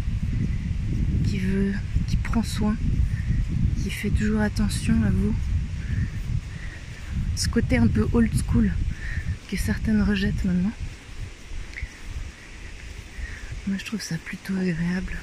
qui 1.27 1.39
veut, 1.39 1.73
qui 2.07 2.15
prend 2.17 2.43
soin, 2.43 2.75
qui 3.83 3.89
fait 3.89 4.09
toujours 4.09 4.41
attention 4.41 4.93
à 5.03 5.09
vous. 5.09 5.35
Ce 7.35 7.47
côté 7.47 7.77
un 7.77 7.87
peu 7.87 8.07
old 8.13 8.31
school 8.45 8.71
que 9.49 9.57
certaines 9.57 10.01
rejettent 10.01 10.43
maintenant. 10.45 10.71
Moi 13.67 13.77
je 13.77 13.85
trouve 13.85 14.01
ça 14.01 14.15
plutôt 14.17 14.55
agréable. 14.55 15.17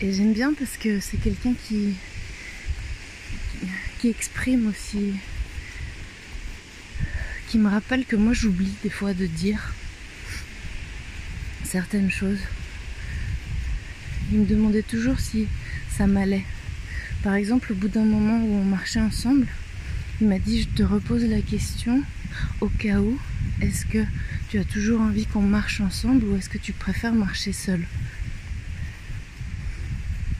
Et 0.00 0.12
j'aime 0.12 0.34
bien 0.34 0.52
parce 0.52 0.76
que 0.76 1.00
c'est 1.00 1.16
quelqu'un 1.16 1.54
qui, 1.66 1.94
qui 4.00 4.08
exprime 4.08 4.66
aussi, 4.68 5.14
qui 7.48 7.58
me 7.58 7.70
rappelle 7.70 8.04
que 8.04 8.16
moi 8.16 8.34
j'oublie 8.34 8.74
des 8.82 8.90
fois 8.90 9.14
de 9.14 9.26
dire 9.26 9.72
certaines 11.64 12.10
choses. 12.10 12.40
Il 14.34 14.40
me 14.40 14.46
demandait 14.46 14.82
toujours 14.82 15.20
si 15.20 15.46
ça 15.96 16.08
m'allait. 16.08 16.44
Par 17.22 17.34
exemple, 17.34 17.70
au 17.70 17.76
bout 17.76 17.86
d'un 17.86 18.04
moment 18.04 18.44
où 18.44 18.52
on 18.54 18.64
marchait 18.64 18.98
ensemble, 18.98 19.46
il 20.20 20.26
m'a 20.26 20.40
dit 20.40 20.62
je 20.62 20.66
te 20.66 20.82
repose 20.82 21.22
la 21.22 21.40
question 21.40 22.02
au 22.60 22.66
cas 22.66 22.98
où, 22.98 23.16
est-ce 23.60 23.86
que 23.86 24.04
tu 24.48 24.58
as 24.58 24.64
toujours 24.64 25.02
envie 25.02 25.24
qu'on 25.26 25.40
marche 25.40 25.80
ensemble 25.80 26.24
ou 26.24 26.36
est-ce 26.36 26.48
que 26.48 26.58
tu 26.58 26.72
préfères 26.72 27.14
marcher 27.14 27.52
seul? 27.52 27.86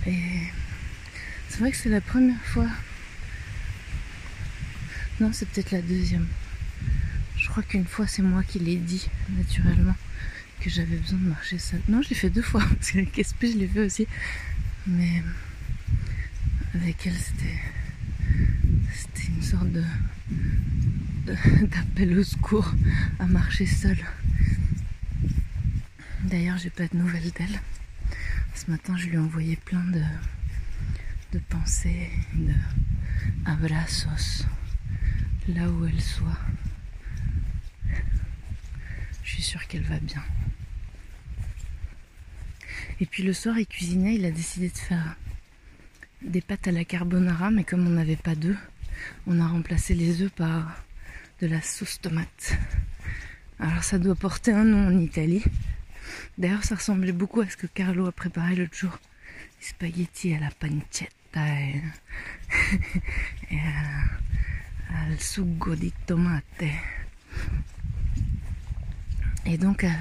Et 0.09 0.19
c'est 1.49 1.61
vrai 1.61 1.71
que 1.71 1.77
c'est 1.77 1.89
la 1.89 2.01
première 2.01 2.43
fois. 2.47 2.67
Non, 5.21 5.31
c'est 5.33 5.49
peut-être 5.49 5.71
la 5.71 5.83
deuxième. 5.83 6.27
Je 7.37 7.49
crois 7.49 7.63
qu'une 7.63 7.87
fois, 7.87 8.09
c'est 8.09 8.23
moi 8.23 8.43
qui 8.43 8.59
l'ai 8.59 8.75
dit 8.75 9.09
naturellement 9.39 9.95
que 10.61 10.71
j'avais 10.71 10.97
besoin 10.97 11.19
de 11.19 11.29
marcher 11.29 11.59
seule. 11.59 11.81
Non, 11.89 12.03
je 12.03 12.11
l'ai 12.11 12.15
fait 12.15 12.31
deux 12.31 12.43
fois 12.43 12.63
parce 12.69 12.91
que 12.91 12.99
avec 12.99 13.21
SP, 13.21 13.53
je 13.53 13.59
l'ai 13.59 13.69
fait 13.69 13.81
aussi. 13.81 14.07
Mais 14.87 15.23
avec 16.75 17.07
elle, 17.07 17.17
c'était 17.17 17.59
c'était 18.93 19.29
une 19.29 19.43
sorte 19.43 19.71
de 19.71 19.83
d'appel 21.67 22.19
au 22.19 22.25
secours 22.25 22.73
à 23.19 23.27
marcher 23.27 23.67
seule. 23.67 24.05
D'ailleurs, 26.25 26.59
j'ai 26.59 26.71
pas 26.71 26.87
de 26.87 26.97
nouvelles 26.97 27.31
d'elle. 27.33 27.61
Ce 28.55 28.71
matin, 28.71 28.97
je 28.97 29.07
lui 29.07 29.17
ai 29.17 29.19
envoyé 29.19 29.57
plein 29.57 29.85
de, 29.85 30.03
de 31.33 31.39
pensées, 31.39 32.11
de 32.35 32.55
abrazos, 33.45 34.47
là 35.49 35.69
où 35.69 35.87
elle 35.87 36.01
soit. 36.01 36.39
Je 39.23 39.31
suis 39.31 39.43
sûre 39.43 39.67
qu'elle 39.67 39.83
va 39.83 39.99
bien. 39.99 40.23
Et 43.01 43.07
puis 43.07 43.23
le 43.23 43.33
soir, 43.33 43.59
il 43.59 43.67
cuisinait, 43.67 44.15
il 44.15 44.25
a 44.25 44.31
décidé 44.31 44.69
de 44.69 44.79
faire 44.79 45.17
des 46.23 46.41
pâtes 46.41 46.69
à 46.69 46.73
la 46.73 46.85
carbonara, 46.85 47.51
mais 47.51 47.65
comme 47.65 47.87
on 47.87 47.91
n'avait 47.91 48.17
pas 48.17 48.35
d'œufs, 48.35 48.57
on 49.27 49.41
a 49.41 49.47
remplacé 49.47 49.95
les 49.95 50.23
œufs 50.23 50.33
par 50.33 50.85
de 51.41 51.47
la 51.47 51.61
sauce 51.61 52.01
tomate. 52.01 52.57
Alors 53.59 53.85
ça 53.85 53.99
doit 53.99 54.15
porter 54.15 54.53
un 54.53 54.65
nom 54.65 54.87
en 54.87 54.99
Italie. 54.99 55.43
D'ailleurs, 56.39 56.65
ça 56.65 56.77
ressemblait 56.77 57.13
beaucoup 57.13 57.41
à 57.41 57.49
ce 57.49 57.57
que 57.57 57.67
Carlo 57.67 58.07
a 58.07 58.13
préparé 58.13 58.57
l'autre 58.57 58.77
jour. 58.77 58.99
Les 59.61 59.67
spaghettis 59.67 60.35
à 60.35 60.41
la 60.41 60.51
pancetta 60.51 61.61
et, 61.61 61.83
et 63.51 63.59
al 64.91 65.21
sugo 65.21 65.75
di 65.75 65.93
tomate. 66.07 66.65
Et 69.47 69.59
donc, 69.59 69.85
à 69.85 69.93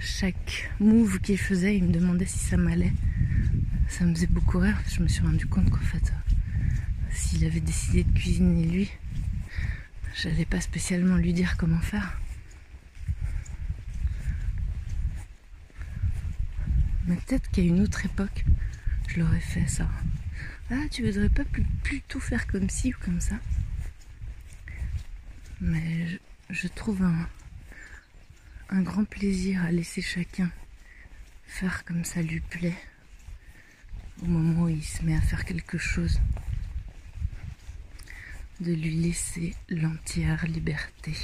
chaque 0.00 0.70
move 0.80 1.20
qu'il 1.20 1.38
faisait, 1.38 1.76
il 1.76 1.84
me 1.84 1.92
demandait 1.92 2.26
si 2.26 2.38
ça 2.38 2.56
m'allait. 2.56 2.92
Ça 3.88 4.04
me 4.04 4.14
faisait 4.14 4.26
beaucoup 4.26 4.58
rire. 4.58 4.76
Je 4.88 5.02
me 5.02 5.08
suis 5.08 5.22
rendu 5.22 5.46
compte 5.46 5.70
qu'en 5.70 5.76
fait, 5.78 6.12
s'il 7.10 7.44
avait 7.44 7.60
décidé 7.60 8.04
de 8.04 8.12
cuisiner 8.12 8.64
lui, 8.64 8.90
j'allais 10.14 10.46
pas 10.46 10.60
spécialement 10.60 11.16
lui 11.16 11.32
dire 11.32 11.56
comment 11.56 11.80
faire. 11.80 12.18
Mais 17.06 17.16
peut-être 17.16 17.50
qu'à 17.50 17.62
une 17.62 17.80
autre 17.80 18.04
époque, 18.06 18.44
je 19.08 19.20
l'aurais 19.20 19.40
fait 19.40 19.66
ça. 19.66 19.88
Ah, 20.70 20.84
tu 20.90 21.04
voudrais 21.04 21.28
pas 21.28 21.44
plutôt 21.82 22.20
faire 22.20 22.46
comme 22.46 22.70
ci 22.70 22.94
ou 22.94 23.04
comme 23.04 23.20
ça? 23.20 23.34
Mais 25.60 26.06
je, 26.48 26.68
trouve 26.68 27.02
un, 27.02 27.28
un 28.72 28.82
grand 28.82 29.04
plaisir 29.04 29.64
à 29.64 29.72
laisser 29.72 30.00
chacun 30.00 30.48
faire 31.44 31.84
comme 31.84 32.04
ça 32.04 32.22
lui 32.22 32.40
plaît 32.40 32.78
au 34.22 34.26
moment 34.26 34.62
où 34.62 34.68
il 34.68 34.84
se 34.84 35.02
met 35.02 35.16
à 35.16 35.20
faire 35.20 35.44
quelque 35.44 35.76
chose 35.76 36.20
de 38.60 38.72
lui 38.72 38.94
laisser 38.94 39.56
l'entière 39.68 40.46
liberté 40.46 41.14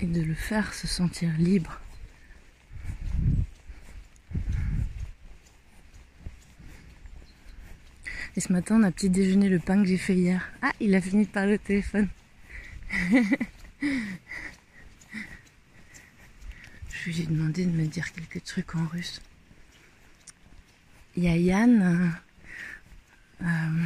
et 0.00 0.06
de 0.06 0.20
le 0.20 0.34
faire 0.34 0.74
se 0.74 0.88
sentir 0.88 1.30
libre 1.38 1.80
Et 8.36 8.40
ce 8.40 8.52
matin, 8.52 8.76
on 8.78 8.84
a 8.84 8.92
petit 8.92 9.10
déjeuner 9.10 9.48
le 9.48 9.58
pain 9.58 9.82
que 9.82 9.88
j'ai 9.88 9.96
fait 9.96 10.14
hier. 10.14 10.52
Ah, 10.62 10.70
il 10.78 10.94
a 10.94 11.00
fini 11.00 11.26
de 11.26 11.30
parler 11.30 11.54
au 11.54 11.58
téléphone. 11.58 12.08
Je 13.80 13.88
lui 17.06 17.22
ai 17.22 17.26
demandé 17.26 17.64
de 17.64 17.70
me 17.70 17.86
dire 17.86 18.12
quelques 18.12 18.44
trucs 18.44 18.74
en 18.74 18.86
russe. 18.86 19.22
Il 21.16 21.24
y 21.24 21.28
a 21.28 21.36
Yann, 21.36 21.82
euh, 23.42 23.46
euh, 23.46 23.84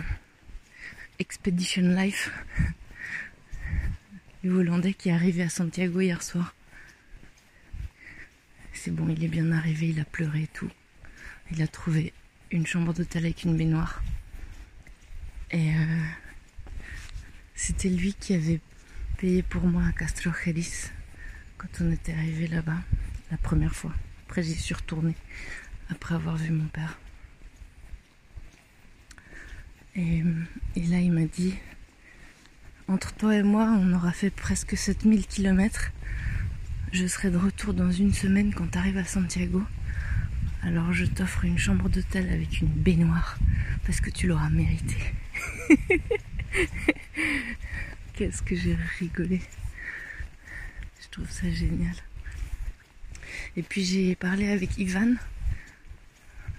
Expedition 1.19 1.83
Life, 1.83 2.31
le 4.43 4.53
Hollandais 4.53 4.95
qui 4.95 5.09
est 5.11 5.13
arrivé 5.13 5.43
à 5.43 5.49
Santiago 5.49 6.01
hier 6.01 6.23
soir. 6.23 6.55
C'est 8.73 8.91
bon, 8.91 9.09
il 9.09 9.25
est 9.25 9.29
bien 9.29 9.53
arrivé, 9.53 9.91
il 9.91 10.01
a 10.01 10.05
pleuré 10.05 10.43
et 10.43 10.49
tout. 10.49 10.71
Il 11.53 11.63
a 11.63 11.69
trouvé 11.69 12.13
une 12.51 12.67
chambre 12.67 12.93
d'hôtel 12.93 13.25
avec 13.25 13.45
une 13.45 13.57
baignoire. 13.57 14.03
Et 15.51 15.71
euh, 15.71 16.05
c'était 17.55 17.89
lui 17.89 18.13
qui 18.15 18.35
avait 18.35 18.61
payé 19.15 19.43
pour 19.43 19.65
moi 19.67 19.83
à 19.87 19.93
Castrojeris 19.93 20.91
quand 21.57 21.69
on 21.81 21.93
était 21.93 22.13
arrivé 22.13 22.47
là-bas 22.47 22.79
la 23.31 23.37
première 23.37 23.75
fois. 23.75 23.93
Après, 24.27 24.43
j'y 24.43 24.55
suis 24.55 24.75
retournée 24.75 25.15
après 25.91 26.15
avoir 26.15 26.37
vu 26.37 26.51
mon 26.51 26.67
père. 26.67 26.99
Et, 29.97 30.23
et 30.77 30.83
là, 30.87 30.99
il 30.99 31.13
m'a 31.13 31.27
dit 31.27 31.55
Entre 32.89 33.15
toi 33.15 33.37
et 33.37 33.43
moi, 33.43 33.67
on 33.79 33.93
aura 33.93 34.13
fait 34.13 34.31
presque 34.31 34.77
7000 34.77 35.27
km. 35.27 35.93
Je 36.93 37.07
serai 37.07 37.31
de 37.31 37.39
retour 37.39 37.75
dans 37.75 37.91
une 37.91 38.13
semaine 38.13 38.53
quand 38.53 38.71
tu 38.71 38.79
arrives 38.79 38.99
à 38.99 39.05
Santiago. 39.05 39.63
Alors 40.63 40.93
je 40.93 41.05
t'offre 41.05 41.45
une 41.45 41.59
chambre 41.59 41.89
d'hôtel 41.89 42.29
avec 42.33 42.61
une 42.61 42.69
baignoire 42.69 43.39
parce 43.85 44.01
que 44.01 44.11
tu 44.11 44.27
l'auras 44.27 44.51
mérité. 44.51 44.97
Qu'est-ce 48.15 48.43
que 48.43 48.55
j'ai 48.55 48.77
rigolé. 49.01 49.43
Je 51.03 51.09
trouve 51.11 51.29
ça 51.29 51.51
génial. 51.51 51.97
Et 53.57 53.63
puis 53.63 53.85
j'ai 53.85 54.15
parlé 54.15 54.49
avec 54.51 54.79
Ivan, 54.79 55.15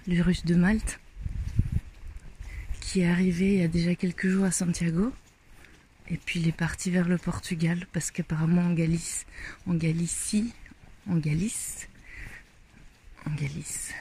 le 0.06 0.20
russe 0.20 0.44
de 0.44 0.54
Malte, 0.54 1.00
qui 2.80 3.00
est 3.00 3.08
arrivé 3.08 3.54
il 3.54 3.60
y 3.60 3.64
a 3.64 3.68
déjà 3.68 3.94
quelques 3.94 4.28
jours 4.28 4.44
à 4.44 4.50
Santiago. 4.50 5.14
Et 6.08 6.18
puis 6.18 6.40
il 6.40 6.48
est 6.48 6.52
parti 6.52 6.90
vers 6.90 7.08
le 7.08 7.16
Portugal 7.16 7.86
parce 7.92 8.10
qu'apparemment 8.10 8.62
en 8.62 8.74
Galice, 8.74 9.24
en 9.66 9.74
Galicie, 9.74 10.52
en 11.08 11.16
Galice, 11.16 11.88
en 13.24 13.34
Galice. 13.34 13.92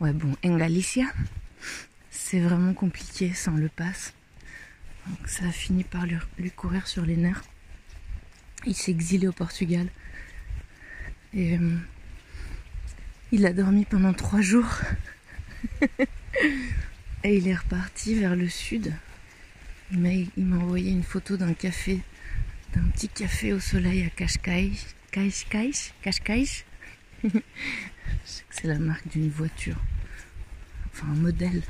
Ouais 0.00 0.14
bon, 0.14 0.34
en 0.42 0.56
Galicia, 0.56 1.04
c'est 2.10 2.40
vraiment 2.40 2.72
compliqué 2.72 3.34
sans 3.34 3.56
le 3.56 3.68
passe. 3.68 4.15
Donc 5.08 5.28
ça 5.28 5.46
a 5.46 5.52
fini 5.52 5.84
par 5.84 6.06
lui, 6.06 6.50
courir 6.50 6.86
sur 6.86 7.04
les 7.04 7.16
nerfs. 7.16 7.42
Il 8.66 8.74
s'est 8.74 8.90
exilé 8.90 9.28
au 9.28 9.32
Portugal. 9.32 9.88
Et 11.32 11.56
euh, 11.56 11.76
Il 13.32 13.46
a 13.46 13.52
dormi 13.52 13.84
pendant 13.84 14.12
trois 14.12 14.40
jours. 14.40 14.80
Et 17.24 17.36
il 17.36 17.48
est 17.48 17.54
reparti 17.54 18.14
vers 18.14 18.36
le 18.36 18.48
sud. 18.48 18.92
Il 19.92 20.00
m'a 20.00 20.56
envoyé 20.56 20.90
une 20.90 21.04
photo 21.04 21.36
d'un 21.36 21.54
café, 21.54 22.00
d'un 22.74 22.84
petit 22.90 23.08
café 23.08 23.52
au 23.52 23.60
soleil 23.60 24.04
à. 24.04 24.10
Cascais 24.10 24.72
Cascais 26.02 26.64
Je 27.24 27.30
sais 28.24 28.42
que 28.48 28.54
c'est 28.54 28.66
la 28.66 28.78
marque 28.78 29.08
d'une 29.08 29.30
voiture. 29.30 29.76
Enfin, 30.92 31.06
un 31.08 31.16
modèle. 31.16 31.62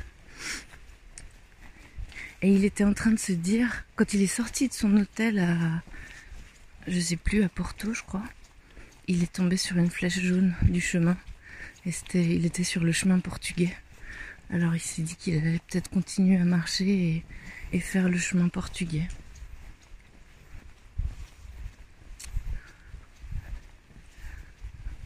Et 2.41 2.51
il 2.51 2.65
était 2.65 2.83
en 2.83 2.93
train 2.93 3.11
de 3.11 3.19
se 3.19 3.31
dire, 3.31 3.83
quand 3.95 4.13
il 4.13 4.21
est 4.21 4.27
sorti 4.27 4.67
de 4.67 4.73
son 4.73 4.95
hôtel 4.97 5.39
à, 5.39 5.81
je 6.87 6.99
sais 6.99 7.15
plus, 7.15 7.43
à 7.43 7.49
Porto, 7.49 7.93
je 7.93 8.03
crois, 8.03 8.23
il 9.07 9.23
est 9.23 9.33
tombé 9.33 9.57
sur 9.57 9.77
une 9.77 9.89
flèche 9.89 10.19
jaune 10.19 10.53
du 10.63 10.79
chemin. 10.79 11.17
Et 11.85 11.91
c'était, 11.91 12.23
il 12.23 12.45
était 12.45 12.63
sur 12.63 12.83
le 12.83 12.91
chemin 12.91 13.19
portugais. 13.19 13.75
Alors 14.49 14.75
il 14.75 14.79
s'est 14.79 15.01
dit 15.01 15.15
qu'il 15.15 15.37
allait 15.37 15.59
peut-être 15.67 15.89
continuer 15.89 16.37
à 16.37 16.45
marcher 16.45 16.85
et, 16.87 17.25
et 17.73 17.79
faire 17.79 18.07
le 18.07 18.17
chemin 18.17 18.49
portugais. 18.49 19.07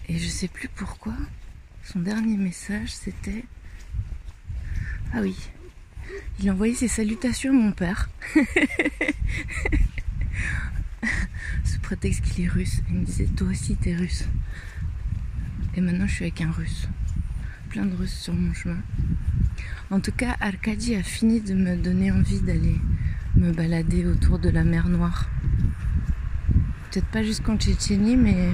Et 0.10 0.18
je 0.20 0.28
sais 0.28 0.48
plus 0.48 0.68
pourquoi. 0.68 1.14
Son 1.84 2.00
dernier 2.00 2.38
message 2.38 2.90
c'était. 2.90 3.46
Ah 5.14 5.22
oui. 5.22 5.36
Il 6.42 6.50
a 6.50 6.54
envoyé 6.54 6.74
ses 6.74 6.88
salutations 6.88 7.52
à 7.52 7.54
mon 7.54 7.72
père. 7.72 8.10
Sous 11.64 11.80
prétexte 11.82 12.24
qu'il 12.24 12.46
est 12.46 12.48
russe. 12.48 12.82
Il 12.90 12.96
me 12.96 13.06
disait 13.06 13.28
Toi 13.28 13.50
aussi 13.50 13.76
t'es 13.76 13.96
russe. 13.96 14.28
Et 15.76 15.82
maintenant 15.82 16.08
je 16.08 16.14
suis 16.16 16.26
avec 16.26 16.42
un 16.42 16.50
russe. 16.50 16.88
Plein 17.70 17.86
de 17.86 17.96
russes 17.96 18.18
sur 18.18 18.34
mon 18.34 18.54
chemin. 18.56 18.82
En 19.92 20.00
tout 20.00 20.12
cas, 20.12 20.36
Arkady 20.40 20.96
a 20.96 21.04
fini 21.04 21.42
de 21.42 21.54
me 21.54 21.76
donner 21.76 22.12
envie 22.12 22.40
d'aller 22.42 22.80
me 23.36 23.52
balader 23.52 24.08
autour 24.08 24.40
de 24.40 24.50
la 24.50 24.64
mer 24.64 24.88
Noire. 24.90 25.30
Peut-être 26.90 27.08
pas 27.08 27.22
jusqu'en 27.22 27.56
Tchétchénie, 27.56 28.18
mais 28.18 28.50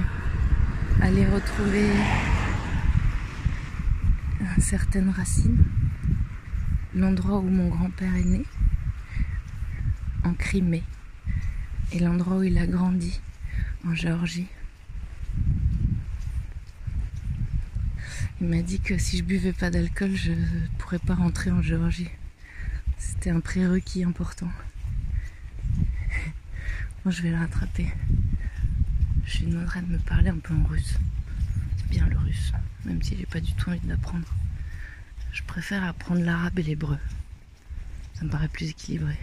aller 1.00 1.24
retrouver 1.24 1.88
certaines 4.58 5.10
racines. 5.10 5.64
L'endroit 6.98 7.38
où 7.38 7.48
mon 7.48 7.68
grand-père 7.68 8.12
est 8.16 8.24
né, 8.24 8.42
en 10.24 10.34
Crimée, 10.34 10.82
et 11.92 12.00
l'endroit 12.00 12.38
où 12.38 12.42
il 12.42 12.58
a 12.58 12.66
grandi, 12.66 13.20
en 13.86 13.94
Géorgie. 13.94 14.48
Il 18.40 18.48
m'a 18.48 18.62
dit 18.62 18.80
que 18.80 18.98
si 18.98 19.18
je 19.18 19.22
buvais 19.22 19.52
pas 19.52 19.70
d'alcool, 19.70 20.16
je 20.16 20.32
pourrais 20.78 20.98
pas 20.98 21.14
rentrer 21.14 21.52
en 21.52 21.62
Géorgie. 21.62 22.10
C'était 22.98 23.30
un 23.30 23.38
prérequis 23.38 24.02
important. 24.02 24.50
Bon, 27.04 27.12
je 27.12 27.22
vais 27.22 27.30
le 27.30 27.38
rattraper. 27.38 27.86
Je 29.24 29.44
lui 29.44 29.52
demanderai 29.52 29.82
de 29.82 29.92
me 29.92 29.98
parler 29.98 30.30
un 30.30 30.38
peu 30.38 30.52
en 30.52 30.64
russe. 30.64 30.98
C'est 31.76 31.90
bien 31.90 32.08
le 32.08 32.18
russe, 32.18 32.52
même 32.84 33.00
si 33.00 33.16
j'ai 33.16 33.26
pas 33.26 33.38
du 33.38 33.52
tout 33.52 33.70
envie 33.70 33.78
de 33.78 33.88
l'apprendre. 33.88 34.26
Je 35.32 35.42
préfère 35.42 35.84
apprendre 35.84 36.22
l'arabe 36.22 36.58
et 36.58 36.62
l'hébreu. 36.62 36.98
Ça 38.14 38.24
me 38.24 38.30
paraît 38.30 38.48
plus 38.48 38.68
équilibré. 38.70 39.16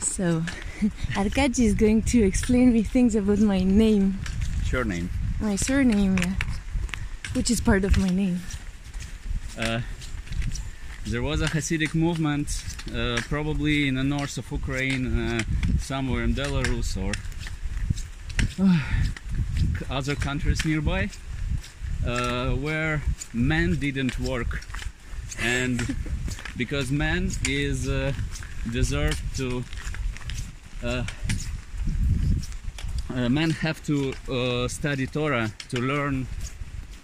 So, 0.00 0.42
Arkady 1.16 1.64
is 1.66 1.74
going 1.74 2.02
to 2.02 2.18
explain 2.24 2.72
me 2.72 2.82
things 2.82 3.14
about 3.16 3.38
my 3.40 3.62
name, 3.64 4.18
Your 4.70 4.84
name. 4.84 5.10
my 5.40 5.56
surname, 5.56 6.16
yeah, 6.18 6.32
which 7.34 7.50
is 7.50 7.60
part 7.60 7.84
of 7.84 7.96
my 7.98 8.08
name. 8.10 8.40
Uh, 9.58 9.80
there 11.06 11.22
was 11.22 11.40
a 11.42 11.46
Hasidic 11.46 11.94
movement, 11.94 12.64
uh, 12.94 13.20
probably 13.28 13.88
in 13.88 13.94
the 13.96 14.04
north 14.04 14.38
of 14.38 14.50
Ukraine, 14.52 15.06
uh, 15.38 15.42
somewhere 15.80 16.22
in 16.22 16.34
Belarus 16.34 16.96
or 16.96 17.12
uh, 18.64 18.78
other 19.90 20.14
countries 20.14 20.64
nearby, 20.64 21.08
where 22.04 23.02
men 23.32 23.76
didn't 23.76 24.18
work, 24.20 24.64
and 25.40 25.96
because 26.56 26.90
man 26.90 27.30
is 27.48 27.88
uh, 27.88 28.12
deserved 28.70 29.22
to. 29.36 29.64
Uh, 30.82 31.04
uh, 33.14 33.28
men 33.28 33.50
have 33.50 33.80
to 33.84 34.12
uh, 34.28 34.66
study 34.66 35.06
Torah 35.06 35.52
to 35.68 35.80
learn 35.80 36.26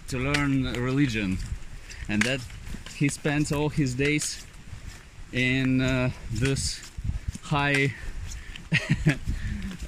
to 0.09 0.17
learn 0.17 0.73
religion, 0.73 1.37
and 2.09 2.21
that 2.23 2.41
he 2.95 3.07
spends 3.07 3.51
all 3.51 3.69
his 3.69 3.95
days 3.95 4.45
in 5.31 5.81
uh, 5.81 6.11
this 6.31 6.81
high 7.43 7.93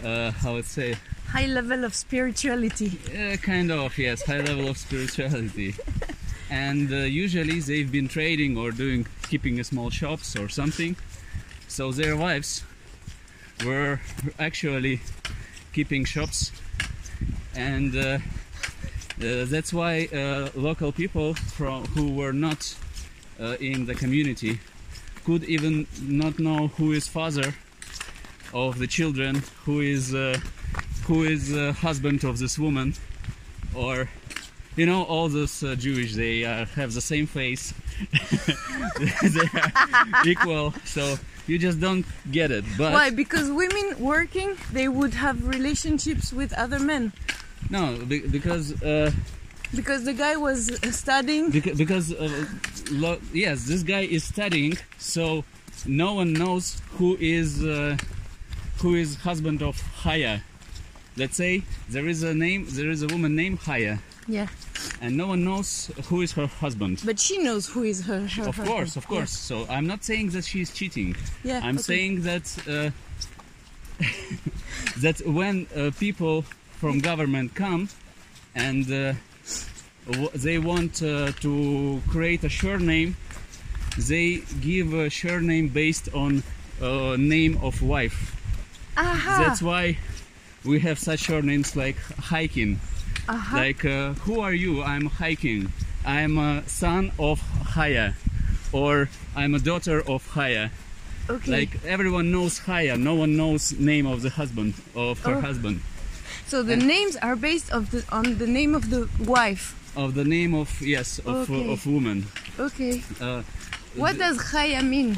uh, 0.04 0.32
how 0.32 0.54
would 0.54 0.66
say 0.66 0.96
High 1.34 1.48
level 1.48 1.84
of 1.84 1.94
spirituality. 1.96 2.92
uh, 3.10 3.38
kind 3.38 3.72
of 3.72 3.98
yes 3.98 4.22
high 4.24 4.42
level 4.42 4.68
of 4.68 4.78
spirituality. 4.78 5.76
And 6.50 6.94
uh, 6.94 6.98
usually 6.98 7.60
they've 7.62 7.92
been 7.92 8.08
trading 8.08 8.58
or 8.58 8.70
doing 8.72 9.08
keeping 9.30 9.60
a 9.60 9.64
small 9.64 9.90
shops 9.90 10.36
or 10.36 10.48
something. 10.50 10.96
So 11.68 11.92
their 11.92 12.16
wives 12.16 12.64
were 13.66 14.00
actually 14.38 15.02
keeping 15.74 16.06
shops. 16.06 16.52
And 17.56 17.96
uh, 17.96 18.20
uh, 19.20 19.46
that's 19.54 19.74
why 19.74 20.08
uh, 20.14 20.50
local 20.54 20.92
people 20.92 21.34
from 21.34 21.86
who 21.96 22.12
were 22.14 22.34
not 22.34 22.76
uh, 23.40 23.58
in 23.60 23.88
the 23.88 23.96
community 23.96 24.60
could 25.26 25.44
even 25.46 25.88
not 26.02 26.38
know 26.38 26.68
who 26.78 26.92
is 26.92 27.08
father 27.08 27.56
of 28.54 28.78
the 28.78 28.88
children 28.88 29.42
who 29.66 29.82
is 29.82 30.14
uh, 30.14 30.38
who 31.06 31.24
is 31.24 31.54
uh, 31.54 31.74
husband 31.74 32.24
of 32.24 32.38
this 32.40 32.58
woman 32.58 32.94
or 33.76 34.08
you 34.76 34.86
know 34.86 35.04
all 35.04 35.28
those 35.30 35.64
uh, 35.64 35.76
jewish 35.76 36.14
they 36.16 36.44
uh, 36.46 36.66
have 36.76 36.94
the 36.94 37.02
same 37.02 37.26
face 37.28 37.74
they 39.24 39.48
are 39.60 40.28
equal 40.28 40.74
so 40.86 41.16
you 41.48 41.58
just 41.60 41.80
don't 41.80 42.06
get 42.32 42.52
it 42.52 42.64
but 42.78 42.94
Why? 42.94 43.10
Because 43.10 43.52
women 43.52 44.00
working, 44.00 44.56
they 44.72 44.88
would 44.88 45.14
have 45.16 45.46
relationships 45.46 46.32
with 46.32 46.54
other 46.54 46.80
men. 46.80 47.12
no 47.70 47.98
be- 48.12 48.26
because 48.38 48.82
uh, 48.82 49.12
Because 49.76 50.02
the 50.06 50.14
guy 50.14 50.36
was 50.38 50.60
studying. 50.96 51.50
because, 51.52 51.78
because 51.78 52.14
uh, 52.14 52.46
lo- 52.92 53.20
yes 53.34 53.66
this 53.66 53.84
guy 53.84 54.02
is 54.18 54.24
studying 54.24 54.78
so 54.98 55.44
no 55.86 56.14
one 56.14 56.32
knows 56.34 56.82
who 56.98 57.18
is 57.20 57.62
uh, 57.64 57.98
who 58.82 58.96
is 58.96 59.16
husband 59.30 59.62
of 59.62 59.76
Haya 60.04 60.36
let's 61.18 61.36
say 61.38 61.62
there 61.90 62.08
is 62.08 62.24
a 62.24 62.34
name 62.34 62.66
there 62.70 62.90
is 62.90 63.02
a 63.04 63.08
woman 63.08 63.36
named 63.36 63.60
Haya 63.60 63.98
Yeah. 64.28 64.48
and 65.02 65.16
no 65.18 65.28
one 65.28 65.44
knows 65.44 65.92
who 66.10 66.22
is 66.22 66.32
her 66.34 66.48
husband 66.48 67.02
But 67.06 67.20
she 67.20 67.38
knows 67.38 67.68
who 67.74 67.84
is 67.84 68.06
her. 68.08 68.22
her 68.28 68.48
of 68.50 68.58
course 68.70 68.96
of 68.96 69.06
course 69.08 69.32
so 69.32 69.66
i'm 69.70 69.88
not 69.88 70.04
saying 70.04 70.30
that 70.36 70.44
she 70.46 70.60
is 70.62 70.70
cheating 70.74 71.16
Yeah. 71.44 71.60
i'm 71.64 71.76
okay. 71.78 71.84
saying 71.92 72.14
that 72.30 72.46
uh, 72.68 72.90
that 74.98 75.22
when 75.26 75.68
uh, 75.76 75.92
people 76.00 76.42
from 76.80 77.00
government 77.00 77.54
come 77.56 77.90
and 78.56 78.92
uh, 78.92 79.14
they 80.36 80.58
want 80.58 81.02
uh, 81.02 81.32
to 81.46 82.02
create 82.10 82.44
a 82.44 82.50
surname 82.50 83.16
they 83.98 84.42
give 84.62 84.94
a 84.94 85.10
surname 85.10 85.68
based 85.70 86.10
on 86.14 86.44
uh, 86.82 87.16
name 87.18 87.58
of 87.62 87.82
wife 87.82 88.36
Aha. 88.98 89.44
that's 89.44 89.62
why 89.62 89.98
we 90.66 90.80
have 90.80 90.98
such 91.00 91.22
surnames 91.28 91.76
like 91.76 91.98
hiking 92.32 92.80
Aha. 93.28 93.58
like 93.58 93.86
uh, 93.86 94.14
who 94.26 94.40
are 94.40 94.54
you 94.54 94.82
i'm 94.84 95.06
hiking 95.06 95.72
i'm 96.06 96.38
a 96.38 96.64
son 96.68 97.12
of 97.20 97.40
haya 97.76 98.14
or 98.72 99.10
i'm 99.36 99.54
a 99.56 99.60
daughter 99.60 100.02
of 100.08 100.26
haya 100.36 100.70
okay. 101.30 101.52
like 101.52 101.84
everyone 101.86 102.32
knows 102.32 102.60
haya 102.60 102.98
no 102.98 103.14
one 103.16 103.36
knows 103.38 103.72
name 103.80 104.06
of 104.06 104.22
the 104.22 104.30
husband 104.30 104.74
of 104.96 105.20
her 105.24 105.36
Oh. 105.36 105.42
husband 105.42 105.82
so 106.48 106.62
the 106.64 106.74
and- 106.74 106.88
names 106.88 107.16
are 107.18 107.36
based 107.36 107.72
of 107.72 107.92
the 107.92 108.04
on 108.12 108.38
the 108.38 108.48
name 108.48 108.76
of 108.76 108.90
the 108.90 109.08
wife. 109.20 109.76
of 109.96 110.16
the 110.16 110.26
name 110.26 110.54
of 110.54 110.82
yes 110.82 111.20
of, 111.20 111.50
Okay. 111.50 111.72
of 111.74 111.86
woman 111.88 112.26
Okay. 112.60 113.04
uh, 113.22 113.44
What 113.96 114.18
does 114.18 114.38
Chaya 114.52 114.82
mean? 114.82 115.18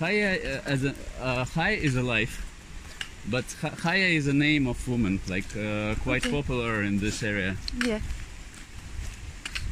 haya 0.00 0.30
uh, 0.36 0.72
as 0.72 0.84
a 0.84 0.92
uh, 1.20 1.44
haya 1.54 1.76
is 1.76 1.94
a 1.96 2.02
life 2.02 2.34
but 3.30 3.44
Ha- 3.60 3.74
haya 3.82 4.06
is 4.18 4.26
a 4.26 4.32
name 4.32 4.66
of 4.66 4.76
woman 4.88 5.20
like 5.28 5.46
uh, 5.56 5.94
quite 6.02 6.24
Okay. 6.26 6.30
popular 6.36 6.82
in 6.82 6.98
this 6.98 7.22
area 7.22 7.56
Yeah. 7.84 8.00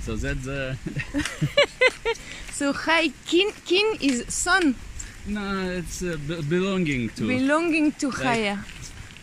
so 0.04 0.16
that's 0.16 0.46
uh, 0.46 0.74
So 2.52 2.72
Chai 2.74 3.08
kin 3.26 3.50
kin 3.64 3.96
is 4.00 4.24
son 4.28 4.74
no 5.26 5.70
it's 5.78 6.02
uh, 6.02 6.16
b- 6.28 6.42
belonging 6.48 7.08
to 7.16 7.26
belonging 7.26 7.92
to 8.00 8.08
Like- 8.10 8.18
Chaya. 8.38 8.58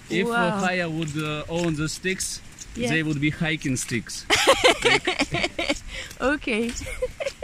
If 0.09 0.25
Wow. 0.27 0.33
uh, 0.35 0.59
Haya 0.65 0.89
would 0.89 1.15
uh, 1.17 1.43
own 1.49 1.75
the 1.75 1.89
sticks, 1.89 2.39
Yeah. 2.75 2.89
they 2.91 3.03
would 3.03 3.19
be 3.19 3.29
hiking 3.29 3.75
sticks. 3.77 4.25
Okay. 6.21 6.71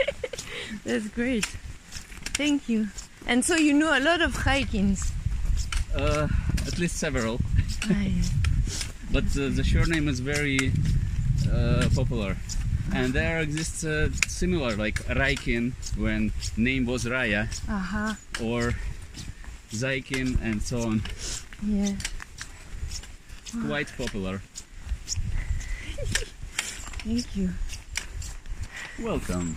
That's 0.84 1.08
great. 1.08 1.44
Thank 2.34 2.68
you. 2.68 2.88
And 3.26 3.44
so 3.44 3.54
you 3.56 3.72
know 3.74 3.96
a 3.96 4.00
lot 4.00 4.20
of 4.22 4.32
hikings. 4.34 5.12
Uh, 5.94 6.26
at 6.74 6.80
least 6.80 6.96
several. 6.96 7.38
Ah, 7.84 8.02
yeah. 8.02 8.22
but 9.12 9.24
uh, 9.38 9.48
the 9.58 9.62
short 9.62 9.86
name 9.88 10.08
is 10.08 10.18
very 10.18 10.72
uh, 11.52 11.86
popular. 11.94 12.36
And 12.92 13.14
there 13.14 13.38
exists 13.38 13.84
uh, 13.84 14.08
similar, 14.26 14.74
like 14.76 14.96
Raikin, 15.06 15.72
when 15.96 16.32
name 16.56 16.84
was 16.86 17.04
Raya, 17.04 17.46
Uh-huh. 17.68 18.14
or 18.44 18.74
Zaikin, 19.70 20.40
and 20.42 20.60
so 20.62 20.82
on. 20.82 21.02
Yeah. 21.64 21.94
Quite 23.68 23.92
popular. 23.96 24.42
Thank 27.04 27.36
you. 27.36 27.50
Welcome. 29.00 29.56